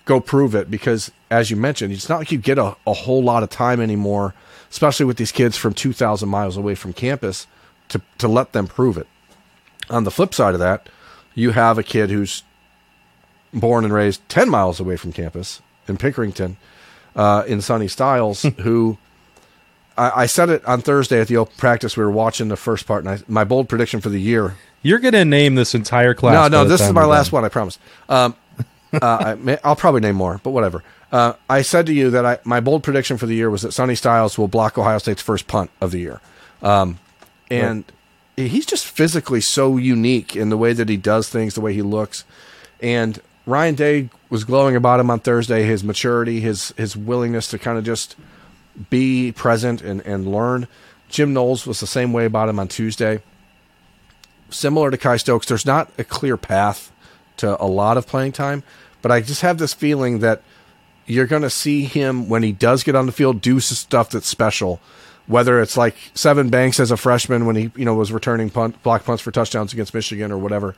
Go 0.05 0.19
prove 0.19 0.55
it 0.55 0.69
because, 0.69 1.11
as 1.31 1.49
you 1.49 1.57
mentioned, 1.57 1.93
it's 1.93 2.07
not 2.09 2.19
like 2.19 2.31
you 2.31 2.37
get 2.37 2.57
a, 2.57 2.75
a 2.85 2.93
whole 2.93 3.23
lot 3.23 3.43
of 3.43 3.49
time 3.49 3.81
anymore, 3.81 4.33
especially 4.69 5.05
with 5.05 5.17
these 5.17 5.31
kids 5.31 5.57
from 5.57 5.73
2,000 5.73 6.29
miles 6.29 6.55
away 6.57 6.75
from 6.75 6.93
campus, 6.93 7.47
to, 7.89 8.01
to 8.17 8.27
let 8.27 8.51
them 8.53 8.67
prove 8.67 8.97
it. 8.97 9.07
On 9.89 10.03
the 10.03 10.11
flip 10.11 10.33
side 10.33 10.53
of 10.53 10.59
that, 10.59 10.87
you 11.33 11.51
have 11.51 11.77
a 11.77 11.83
kid 11.83 12.09
who's 12.09 12.43
born 13.53 13.85
and 13.85 13.93
raised 13.93 14.27
10 14.29 14.49
miles 14.49 14.79
away 14.79 14.97
from 14.97 15.13
campus 15.13 15.61
in 15.87 15.97
Pickerington, 15.97 16.57
uh, 17.15 17.43
in 17.47 17.61
Sonny 17.61 17.87
Styles, 17.87 18.43
who 18.59 18.97
I, 19.97 20.23
I 20.23 20.25
said 20.25 20.49
it 20.49 20.65
on 20.65 20.81
Thursday 20.81 21.19
at 21.19 21.27
the 21.27 21.37
open 21.37 21.55
practice. 21.57 21.97
We 21.97 22.03
were 22.03 22.11
watching 22.11 22.47
the 22.49 22.57
first 22.57 22.85
part, 22.85 23.03
and 23.03 23.09
I, 23.09 23.19
my 23.27 23.43
bold 23.43 23.67
prediction 23.69 24.01
for 24.01 24.09
the 24.09 24.21
year 24.21 24.55
You're 24.83 24.99
going 24.99 25.13
to 25.13 25.25
name 25.25 25.55
this 25.55 25.73
entire 25.73 26.13
class. 26.13 26.51
no, 26.51 26.63
no, 26.63 26.69
this 26.69 26.81
is 26.81 26.93
my 26.93 27.05
last 27.05 27.31
done. 27.31 27.41
one. 27.41 27.45
I 27.45 27.49
promise. 27.49 27.79
Um, 28.07 28.35
uh, 28.93 28.99
I 29.01 29.35
may, 29.39 29.57
I'll 29.63 29.75
probably 29.75 30.01
name 30.01 30.15
more, 30.15 30.39
but 30.43 30.51
whatever. 30.51 30.83
Uh, 31.11 31.33
I 31.49 31.61
said 31.61 31.85
to 31.85 31.93
you 31.93 32.09
that 32.11 32.25
I, 32.25 32.39
my 32.43 32.59
bold 32.59 32.83
prediction 32.83 33.17
for 33.17 33.25
the 33.25 33.33
year 33.33 33.49
was 33.49 33.61
that 33.61 33.71
Sonny 33.71 33.95
Styles 33.95 34.37
will 34.37 34.49
block 34.49 34.77
Ohio 34.77 34.97
State's 34.97 35.21
first 35.21 35.47
punt 35.47 35.71
of 35.79 35.91
the 35.91 35.99
year, 35.99 36.19
um, 36.61 36.99
and 37.49 37.85
he's 38.35 38.65
just 38.65 38.85
physically 38.85 39.39
so 39.39 39.77
unique 39.77 40.35
in 40.35 40.49
the 40.49 40.57
way 40.57 40.73
that 40.73 40.89
he 40.89 40.97
does 40.97 41.29
things, 41.29 41.55
the 41.55 41.61
way 41.61 41.73
he 41.73 41.81
looks, 41.81 42.25
and 42.81 43.21
Ryan 43.47 43.73
Day 43.75 44.09
was 44.29 44.43
glowing 44.43 44.75
about 44.75 44.99
him 44.99 45.09
on 45.09 45.19
Thursday. 45.19 45.63
His 45.63 45.83
maturity, 45.83 46.41
his 46.41 46.71
his 46.77 46.95
willingness 46.95 47.47
to 47.47 47.57
kind 47.57 47.79
of 47.79 47.83
just 47.83 48.15
be 48.91 49.31
present 49.31 49.81
and, 49.81 50.01
and 50.01 50.31
learn. 50.31 50.67
Jim 51.09 51.33
Knowles 51.33 51.65
was 51.65 51.79
the 51.79 51.87
same 51.87 52.13
way 52.13 52.25
about 52.25 52.49
him 52.49 52.59
on 52.59 52.67
Tuesday 52.67 53.21
similar 54.49 54.91
to 54.91 54.97
Kye 54.97 55.17
Stokes, 55.17 55.47
there's 55.47 55.65
not 55.65 55.91
a 55.97 56.03
clear 56.03 56.37
path 56.37 56.91
to 57.37 57.61
a 57.61 57.65
lot 57.65 57.97
of 57.97 58.07
playing 58.07 58.31
time, 58.31 58.63
but 59.01 59.11
I 59.11 59.21
just 59.21 59.41
have 59.41 59.57
this 59.57 59.73
feeling 59.73 60.19
that 60.19 60.41
you're 61.05 61.27
going 61.27 61.41
to 61.41 61.49
see 61.49 61.83
him 61.83 62.29
when 62.29 62.43
he 62.43 62.51
does 62.51 62.83
get 62.83 62.95
on 62.95 63.05
the 63.05 63.11
field 63.11 63.41
do 63.41 63.59
stuff 63.59 64.09
that's 64.09 64.27
special. 64.27 64.79
Whether 65.27 65.61
it's 65.61 65.75
like 65.75 65.95
Sevyn 66.15 66.49
Banks 66.49 66.79
as 66.79 66.89
a 66.89 66.95
freshman 66.95 67.45
when 67.45 67.57
he 67.57 67.71
you 67.75 67.83
know 67.83 67.95
was 67.95 68.13
returning 68.13 68.49
punt, 68.49 68.81
block 68.81 69.03
punts 69.03 69.21
for 69.21 69.31
touchdowns 69.31 69.73
against 69.73 69.93
Michigan 69.93 70.31
or 70.31 70.37
whatever. 70.37 70.73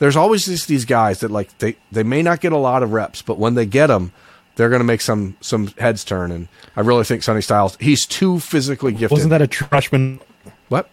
There's 0.00 0.16
always 0.16 0.46
these, 0.46 0.66
these 0.66 0.84
guys 0.84 1.20
that 1.20 1.30
like 1.30 1.56
they, 1.58 1.76
they 1.92 2.02
may 2.02 2.22
not 2.22 2.40
get 2.40 2.52
a 2.52 2.56
lot 2.56 2.82
of 2.82 2.92
reps, 2.92 3.22
but 3.22 3.38
when 3.38 3.54
they 3.54 3.66
get 3.66 3.86
them, 3.86 4.12
they're 4.56 4.68
going 4.70 4.80
to 4.80 4.84
make 4.84 5.00
some 5.00 5.36
some 5.40 5.68
heads 5.78 6.02
turn. 6.04 6.32
And 6.32 6.48
I 6.74 6.80
really 6.80 7.04
think 7.04 7.22
Sonny 7.22 7.40
Styles 7.42 7.76
he's 7.80 8.04
too 8.06 8.40
physically 8.40 8.92
gifted. 8.92 9.12
Wasn't 9.12 9.30
that 9.30 9.40
a 9.42 9.46
true 9.46 9.68
freshman? 9.68 10.20
what? 10.68 10.90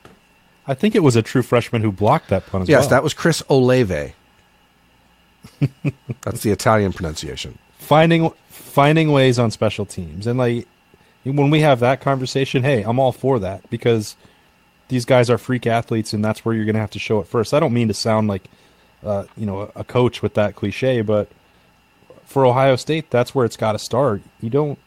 I 0.67 0.73
think 0.73 0.93
it 0.95 1.03
was 1.03 1.15
a 1.15 1.21
true 1.21 1.41
freshman 1.41 1.81
who 1.81 1.91
blocked 1.91 2.27
that 2.29 2.45
punt 2.45 2.63
as 2.63 2.69
Yes, 2.69 2.81
well. 2.81 2.89
that 2.89 3.03
was 3.03 3.13
Chris 3.13 3.41
Olave. 3.49 4.13
That's 6.21 6.41
the 6.43 6.51
Italian 6.51 6.93
pronunciation. 6.93 7.57
finding 7.77 8.29
finding 8.49 9.11
ways 9.11 9.39
on 9.39 9.49
special 9.51 9.85
teams 9.85 10.27
and 10.27 10.37
like 10.37 10.67
when 11.23 11.49
we 11.49 11.59
have 11.61 11.79
that 11.81 11.99
conversation, 11.99 12.63
hey, 12.63 12.83
I'm 12.83 12.99
all 12.99 13.11
for 13.11 13.37
that 13.39 13.69
because 13.69 14.15
these 14.87 15.03
guys 15.03 15.29
are 15.29 15.37
freak 15.37 15.67
athletes, 15.67 16.13
and 16.13 16.23
that's 16.23 16.45
where 16.45 16.55
you're 16.55 16.63
going 16.63 16.75
to 16.75 16.79
have 16.79 16.91
to 16.91 16.99
show 16.99 17.19
it 17.19 17.27
first. 17.27 17.53
I 17.53 17.59
don't 17.59 17.73
mean 17.73 17.89
to 17.89 17.93
sound 17.93 18.29
like, 18.29 18.45
uh, 19.03 19.25
you 19.35 19.45
know, 19.45 19.71
a 19.75 19.83
coach 19.83 20.21
with 20.21 20.33
that 20.35 20.55
cliche, 20.55 21.01
but 21.01 21.29
for 22.25 22.45
Ohio 22.45 22.75
State, 22.75 23.09
that's 23.09 23.33
where 23.33 23.45
it's 23.45 23.57
got 23.57 23.73
to 23.73 23.79
start. 23.79 24.21
You 24.41 24.49
don't, 24.49 24.79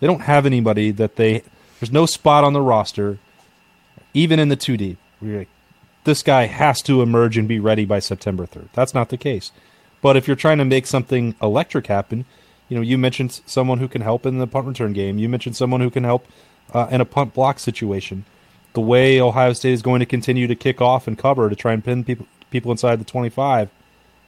they 0.00 0.06
don't 0.06 0.22
have 0.22 0.46
anybody 0.46 0.90
that 0.92 1.16
they. 1.16 1.42
There's 1.80 1.92
no 1.92 2.06
spot 2.06 2.44
on 2.44 2.52
the 2.52 2.62
roster, 2.62 3.18
even 4.14 4.38
in 4.38 4.48
the 4.48 4.56
two 4.56 4.76
D. 4.76 4.96
This 6.04 6.22
guy 6.22 6.46
has 6.46 6.82
to 6.82 7.02
emerge 7.02 7.36
and 7.36 7.48
be 7.48 7.58
ready 7.58 7.84
by 7.84 7.98
September 7.98 8.46
3rd. 8.46 8.68
That's 8.74 8.94
not 8.94 9.08
the 9.08 9.16
case. 9.16 9.52
But 10.02 10.16
if 10.16 10.26
you're 10.26 10.36
trying 10.36 10.58
to 10.58 10.64
make 10.64 10.86
something 10.86 11.34
electric 11.40 11.86
happen, 11.86 12.26
you 12.68 12.76
know, 12.76 12.82
you 12.82 12.98
mentioned 12.98 13.40
someone 13.46 13.78
who 13.78 13.88
can 13.88 14.02
help 14.02 14.26
in 14.26 14.38
the 14.38 14.46
punt 14.46 14.66
return 14.66 14.92
game. 14.92 15.18
You 15.18 15.28
mentioned 15.28 15.56
someone 15.56 15.80
who 15.80 15.90
can 15.90 16.04
help 16.04 16.26
uh, 16.72 16.88
in 16.90 17.00
a 17.00 17.06
punt 17.06 17.32
block 17.34 17.58
situation 17.58 18.24
the 18.74 18.80
way 18.80 19.20
Ohio 19.20 19.52
State 19.52 19.72
is 19.72 19.82
going 19.82 20.00
to 20.00 20.06
continue 20.06 20.46
to 20.46 20.54
kick 20.54 20.80
off 20.80 21.06
and 21.06 21.16
cover 21.16 21.48
to 21.48 21.56
try 21.56 21.72
and 21.72 21.82
pin 21.82 22.04
people 22.04 22.26
people 22.54 22.70
inside 22.70 23.00
the 23.00 23.04
25, 23.04 23.68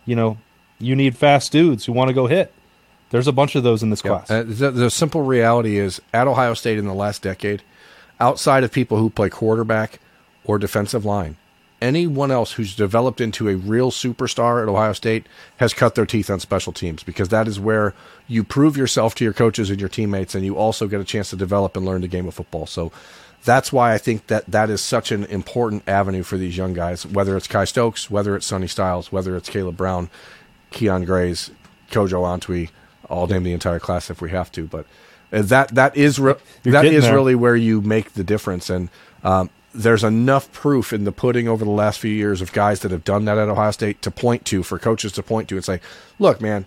you 0.05 0.17
know, 0.17 0.37
you 0.81 0.97
need 0.97 1.17
fast 1.17 1.53
dudes 1.53 1.85
who 1.85 1.93
want 1.93 2.09
to 2.09 2.12
go 2.15 2.27
hit. 2.27 2.53
There's 3.11 3.29
a 3.29 3.33
bunch 3.33 3.55
of 3.55 3.62
those 3.62 3.85
in 3.85 3.91
this 3.91 4.03
class. 4.03 4.29
Uh, 4.29 4.43
the, 4.45 4.73
the 4.73 4.91
simple 4.91 5.23
reality 5.23 5.79
is 5.79 6.03
at 6.12 6.27
Ohio 6.27 6.55
State 6.55 6.77
in 6.77 6.87
the 6.87 6.93
last 6.93 7.23
decade, 7.23 7.62
outside 8.19 8.65
of 8.65 8.73
people 8.73 8.99
who 8.99 9.11
play 9.11 9.31
quarterback 9.31 10.01
or 10.45 10.59
defensive 10.59 11.05
line, 11.05 11.37
anyone 11.81 12.33
else 12.33 12.55
who's 12.55 12.75
developed 12.75 13.21
into 13.21 13.49
a 13.49 13.55
real 13.55 13.93
superstar 13.93 14.61
at 14.61 14.69
Ohio 14.69 14.93
State 14.93 15.29
has 15.59 15.73
cut 15.73 15.95
their 15.95 16.05
teeth 16.05 16.29
on 16.29 16.41
special 16.41 16.73
teams 16.73 17.05
because 17.05 17.29
that 17.29 17.47
is 17.47 17.61
where 17.61 17.95
you 18.27 18.43
prove 18.43 18.77
yourself 18.77 19.15
to 19.15 19.25
your 19.25 19.33
coaches 19.33 19.71
and 19.71 19.79
your 19.79 19.89
teammates, 19.89 20.35
and 20.35 20.45
you 20.45 20.57
also 20.57 20.89
get 20.89 21.01
a 21.01 21.05
chance 21.05 21.31
to 21.31 21.37
develop 21.37 21.77
and 21.77 21.87
learn 21.87 22.01
the 22.01 22.09
game 22.09 22.27
of 22.27 22.35
football. 22.35 22.67
So 22.67 22.91
that's 23.44 23.72
why 23.72 23.94
I 23.94 23.99
think 23.99 24.27
that 24.27 24.46
that 24.46 24.70
is 24.70 24.81
such 24.81 25.12
an 25.12 25.25
important 25.25 25.85
avenue 25.88 26.22
for 26.22 26.37
these 26.37 26.57
young 26.57 26.72
guys, 26.72 27.07
whether 27.07 27.37
it's 27.37 27.46
Kye 27.46 27.64
Stokes, 27.64 28.11
whether 28.11 28.37
it's 28.37 28.46
Sonny 28.46 28.66
Styles, 28.66 29.12
whether 29.12 29.37
it's 29.37 29.49
Caleb 29.49 29.77
Brown, 29.77 30.11
Kyion 30.72 31.07
Grayes, 31.07 31.51
Kojo 31.90 32.22
Antwi. 32.22 32.70
I'll 33.09 33.27
name 33.27 33.44
the 33.44 33.53
entire 33.53 33.79
class 33.79 34.11
if 34.11 34.20
we 34.20 34.31
have 34.31 34.51
to, 34.53 34.66
but 34.66 34.87
uh, 35.33 35.42
that 35.42 35.75
that 35.75 35.96
is 35.96 36.18
re- 36.18 36.35
that 36.64 36.85
is 36.85 37.05
there. 37.05 37.14
really 37.14 37.35
where 37.35 37.55
you 37.55 37.81
make 37.81 38.14
the 38.14 38.25
difference. 38.25 38.68
And 38.68 38.88
um, 39.22 39.51
there's 39.72 40.03
enough 40.03 40.51
proof 40.53 40.92
in 40.92 41.05
the 41.05 41.12
pudding 41.12 41.46
over 41.46 41.64
the 41.64 41.70
last 41.70 42.01
few 42.01 42.11
years 42.11 42.40
of 42.40 42.53
guys 42.53 42.81
that 42.81 42.90
have 42.90 43.05
done 43.05 43.25
that 43.27 43.38
at 43.38 43.49
Ohio 43.49 43.70
State 43.70 44.03
to 44.03 44.11
point 44.11 44.44
to 44.46 44.64
for 44.64 44.79
coaches 44.79 45.12
to 45.12 45.22
point 45.22 45.49
to 45.51 45.55
and 45.55 45.64
say, 45.64 45.81
"Look, 46.18 46.40
man, 46.40 46.66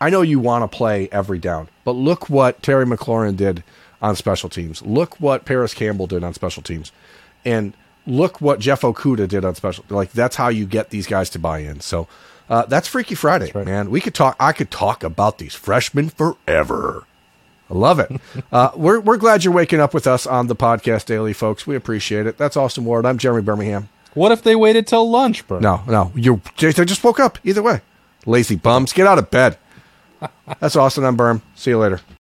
I 0.00 0.10
know 0.10 0.22
you 0.22 0.38
want 0.38 0.70
to 0.70 0.76
play 0.76 1.08
every 1.10 1.38
down, 1.38 1.68
but 1.84 1.92
look 1.92 2.28
what 2.28 2.62
Terry 2.62 2.84
McLaurin 2.84 3.36
did 3.36 3.64
on 4.00 4.16
special 4.16 4.48
teams. 4.48 4.82
Look 4.82 5.20
what 5.20 5.44
Parris 5.44 5.74
Campbell 5.74 6.06
did 6.06 6.24
on 6.24 6.34
special 6.34 6.62
teams, 6.62 6.92
and 7.44 7.74
look 8.06 8.40
what 8.40 8.58
Jeff 8.58 8.82
Okudah 8.82 9.28
did 9.28 9.44
on 9.44 9.54
special. 9.54 9.84
Like 9.88 10.12
that's 10.12 10.36
how 10.36 10.48
you 10.48 10.66
get 10.66 10.90
these 10.90 11.06
guys 11.06 11.30
to 11.30 11.38
buy 11.38 11.60
in. 11.60 11.80
So 11.80 12.08
uh, 12.48 12.64
that's 12.66 12.88
Freaky 12.88 13.14
Friday, 13.14 13.52
right. 13.54 13.66
man. 13.66 13.90
We 13.90 14.00
could 14.00 14.14
talk. 14.14 14.36
I 14.40 14.52
could 14.52 14.70
talk 14.70 15.02
about 15.04 15.38
these 15.38 15.54
freshmen 15.54 16.08
forever. 16.08 17.04
I 17.70 17.74
love 17.74 17.98
it. 18.00 18.10
uh, 18.52 18.70
we're 18.74 19.00
we're 19.00 19.18
glad 19.18 19.44
you're 19.44 19.54
waking 19.54 19.80
up 19.80 19.92
with 19.92 20.06
us 20.06 20.26
on 20.26 20.46
the 20.46 20.56
podcast 20.56 21.04
daily, 21.06 21.32
folks. 21.32 21.66
We 21.66 21.76
appreciate 21.76 22.26
it. 22.26 22.38
That's 22.38 22.56
Austin 22.56 22.84
Ward. 22.84 23.04
I'm 23.04 23.18
Jeremy 23.18 23.42
Birmingham. 23.42 23.88
What 24.14 24.32
if 24.32 24.42
they 24.42 24.56
waited 24.56 24.86
till 24.86 25.08
lunch, 25.08 25.46
bro? 25.46 25.60
No, 25.60 25.82
no. 25.86 26.10
You 26.14 26.40
they 26.58 26.72
just 26.72 27.04
woke 27.04 27.20
up. 27.20 27.38
Either 27.44 27.62
way, 27.62 27.82
lazy 28.26 28.56
bums, 28.56 28.92
get 28.92 29.06
out 29.06 29.18
of 29.18 29.30
bed. 29.30 29.58
That's 30.60 30.76
Austin. 30.76 31.04
I'm 31.04 31.16
Berm. 31.16 31.42
See 31.54 31.70
you 31.70 31.78
later. 31.78 32.00